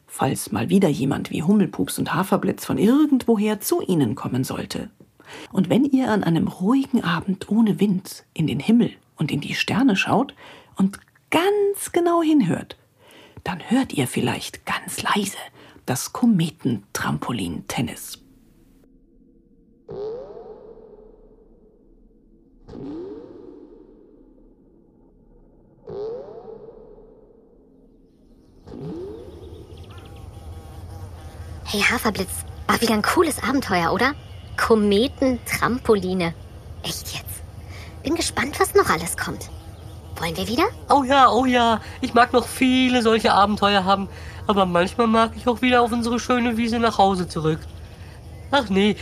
Falls 0.09 0.51
mal 0.51 0.71
wieder 0.71 0.88
jemand 0.88 1.31
wie 1.31 1.44
Hummelpups 1.44 2.01
und 2.01 2.14
Haferblitz 2.14 2.64
von 2.64 2.79
irgendwoher 2.79 3.61
zu 3.61 3.81
Ihnen 3.81 4.16
kommen 4.16 4.42
sollte. 4.42 4.90
Und 5.53 5.68
wenn 5.68 5.85
ihr 5.85 6.11
an 6.11 6.25
einem 6.25 6.49
ruhigen 6.49 7.05
Abend 7.05 7.51
ohne 7.51 7.79
Wind 7.79 8.25
in 8.35 8.47
den 8.47 8.59
Himmel 8.59 8.92
und 9.16 9.31
in 9.31 9.40
die 9.40 9.55
Sterne 9.55 9.94
schaut 9.94 10.35
und 10.77 10.99
ganz 11.31 11.92
genau 11.92 12.23
hinhört, 12.23 12.77
dann 13.44 13.71
hört 13.71 13.92
ihr 13.92 14.09
vielleicht 14.09 14.66
ganz 14.66 15.03
leise 15.03 15.37
das 15.87 16.12
Kometentrampolin-Tennis. 16.12 18.18
Hey 31.70 31.83
Haferblitz, 31.83 32.31
war 32.66 32.81
wieder 32.81 32.94
ein 32.94 33.02
cooles 33.02 33.42
Abenteuer, 33.42 33.92
oder? 33.92 34.14
Kometentrampoline. 34.57 36.33
Echt 36.83 37.12
jetzt? 37.12 37.42
Bin 38.02 38.14
gespannt, 38.14 38.59
was 38.59 38.74
noch 38.74 38.88
alles 38.88 39.18
kommt. 39.18 39.50
Wollen 40.16 40.35
wir 40.35 40.48
wieder? 40.48 40.64
Oh 40.88 41.04
ja, 41.04 41.31
oh 41.31 41.44
ja. 41.44 41.83
Ich 42.00 42.14
mag 42.14 42.33
noch 42.33 42.48
viele 42.48 43.02
solche 43.02 43.35
Abenteuer 43.35 43.85
haben. 43.85 44.09
Aber 44.46 44.64
manchmal 44.64 45.09
mag 45.09 45.33
ich 45.37 45.46
auch 45.46 45.61
wieder 45.61 45.83
auf 45.83 45.92
unsere 45.92 46.18
schöne 46.18 46.57
Wiese 46.57 46.78
nach 46.78 46.96
Hause 46.96 47.28
zurück. 47.28 47.61
Ach 48.50 48.70
nee, 48.70 48.96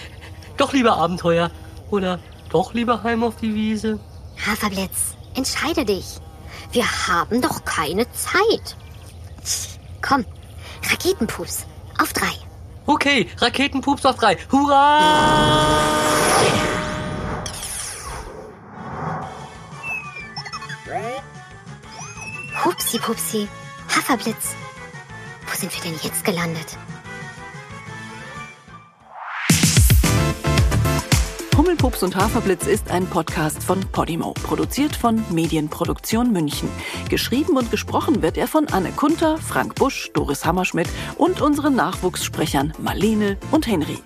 doch 0.57 0.72
lieber 0.72 0.96
Abenteuer. 0.96 1.52
Oder 1.92 2.18
doch 2.50 2.74
lieber 2.74 3.05
heim 3.05 3.22
auf 3.22 3.37
die 3.37 3.55
Wiese. 3.55 4.00
Haferblitz, 4.44 5.14
entscheide 5.37 5.85
dich. 5.85 6.16
Wir 6.72 6.85
haben 7.07 7.40
doch 7.40 7.64
keine 7.64 8.11
Zeit. 8.11 8.76
Komm, 10.02 10.24
Raketenpups, 10.90 11.64
auf 12.00 12.12
drei. 12.12 12.46
Okay, 12.87 13.29
Raketenpups 13.38 14.07
auf 14.07 14.16
drei. 14.16 14.37
Hurra! 14.51 15.01
Hupsi 22.64 22.99
Pupsi, 22.99 23.49
Haferblitz. 23.88 24.55
Wo 25.46 25.57
sind 25.57 25.75
wir 25.75 25.83
denn 25.83 25.99
jetzt 26.03 26.25
gelandet? 26.25 26.79
Hummelpups 31.77 32.03
und 32.05 32.17
Haferblitz 32.17 32.67
ist 32.67 32.91
ein 32.91 33.07
Podcast 33.07 33.62
von 33.62 33.79
Podimo, 33.93 34.33
produziert 34.33 34.97
von 34.97 35.23
Medienproduktion 35.31 36.33
München. 36.33 36.71
Geschrieben 37.11 37.59
und 37.59 37.71
gesprochen 37.71 38.23
wird 38.23 38.39
er 38.39 38.49
von 38.49 38.67
Anne 38.69 38.93
Kunter, 38.93 39.37
Frank 39.37 39.75
Busch, 39.75 40.11
Doris 40.15 40.47
Hammerschmidt 40.47 40.89
und 41.19 41.43
unseren 41.43 41.77
Nachwuchssprechern 41.77 42.73
Marlene 42.79 43.37
und 43.51 43.67
Henry. 43.67 43.99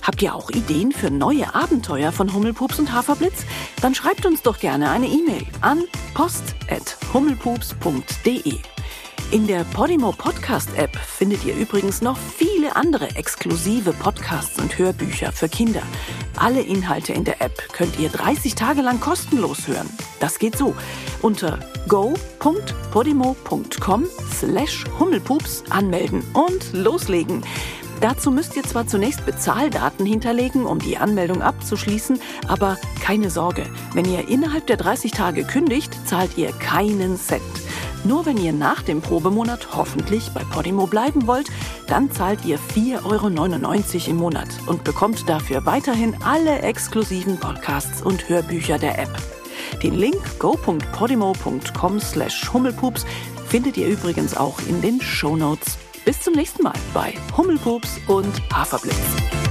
Habt 0.00 0.22
ihr 0.22 0.34
auch 0.34 0.48
Ideen 0.48 0.90
für 0.90 1.10
neue 1.10 1.54
Abenteuer 1.54 2.12
von 2.12 2.32
Hummelpups 2.32 2.78
und 2.78 2.94
Haferblitz? 2.94 3.44
Dann 3.82 3.94
schreibt 3.94 4.24
uns 4.24 4.40
doch 4.40 4.58
gerne 4.58 4.88
eine 4.88 5.06
E-Mail 5.06 5.44
an 5.60 5.84
post.hummelpups.de. 6.14 8.71
In 9.32 9.46
der 9.46 9.64
Podimo 9.64 10.12
Podcast 10.12 10.68
App 10.76 10.94
findet 10.94 11.46
ihr 11.46 11.56
übrigens 11.56 12.02
noch 12.02 12.18
viele 12.18 12.76
andere 12.76 13.16
exklusive 13.16 13.94
Podcasts 13.94 14.58
und 14.58 14.76
Hörbücher 14.76 15.32
für 15.32 15.48
Kinder. 15.48 15.80
Alle 16.36 16.60
Inhalte 16.60 17.14
in 17.14 17.24
der 17.24 17.40
App 17.40 17.72
könnt 17.72 17.98
ihr 17.98 18.10
30 18.10 18.56
Tage 18.56 18.82
lang 18.82 19.00
kostenlos 19.00 19.66
hören. 19.66 19.88
Das 20.20 20.38
geht 20.38 20.58
so. 20.58 20.74
Unter 21.22 21.60
go.podimo.com 21.88 24.06
slash 24.34 24.84
Hummelpups 24.98 25.64
anmelden 25.70 26.22
und 26.34 26.70
loslegen. 26.74 27.42
Dazu 28.02 28.30
müsst 28.30 28.54
ihr 28.54 28.64
zwar 28.64 28.86
zunächst 28.86 29.24
Bezahldaten 29.24 30.04
hinterlegen, 30.04 30.66
um 30.66 30.78
die 30.78 30.98
Anmeldung 30.98 31.40
abzuschließen, 31.40 32.20
aber 32.48 32.76
keine 33.00 33.30
Sorge, 33.30 33.64
wenn 33.94 34.04
ihr 34.04 34.28
innerhalb 34.28 34.66
der 34.66 34.76
30 34.76 35.12
Tage 35.12 35.44
kündigt, 35.44 36.06
zahlt 36.06 36.36
ihr 36.36 36.52
keinen 36.52 37.16
Cent. 37.16 37.61
Nur 38.04 38.26
wenn 38.26 38.36
ihr 38.36 38.52
nach 38.52 38.82
dem 38.82 39.00
Probemonat 39.00 39.76
hoffentlich 39.76 40.30
bei 40.34 40.42
Podimo 40.44 40.86
bleiben 40.86 41.26
wollt, 41.26 41.48
dann 41.86 42.10
zahlt 42.10 42.44
ihr 42.44 42.58
4,99 42.58 43.04
Euro 43.04 44.10
im 44.10 44.16
Monat 44.16 44.48
und 44.66 44.84
bekommt 44.84 45.28
dafür 45.28 45.64
weiterhin 45.66 46.16
alle 46.24 46.60
exklusiven 46.60 47.38
Podcasts 47.38 48.02
und 48.02 48.28
Hörbücher 48.28 48.78
der 48.78 48.98
App. 48.98 49.16
Den 49.82 49.94
Link 49.94 50.16
go.podimo.com 50.38 52.00
slash 52.00 52.52
hummelpups 52.52 53.06
findet 53.46 53.76
ihr 53.76 53.88
übrigens 53.88 54.36
auch 54.36 54.58
in 54.68 54.80
den 54.80 55.00
Show 55.00 55.36
Notes. 55.36 55.78
Bis 56.04 56.20
zum 56.20 56.34
nächsten 56.34 56.64
Mal 56.64 56.74
bei 56.92 57.14
Hummelpups 57.36 58.00
und 58.08 58.32
Haferblitz. 58.52 59.41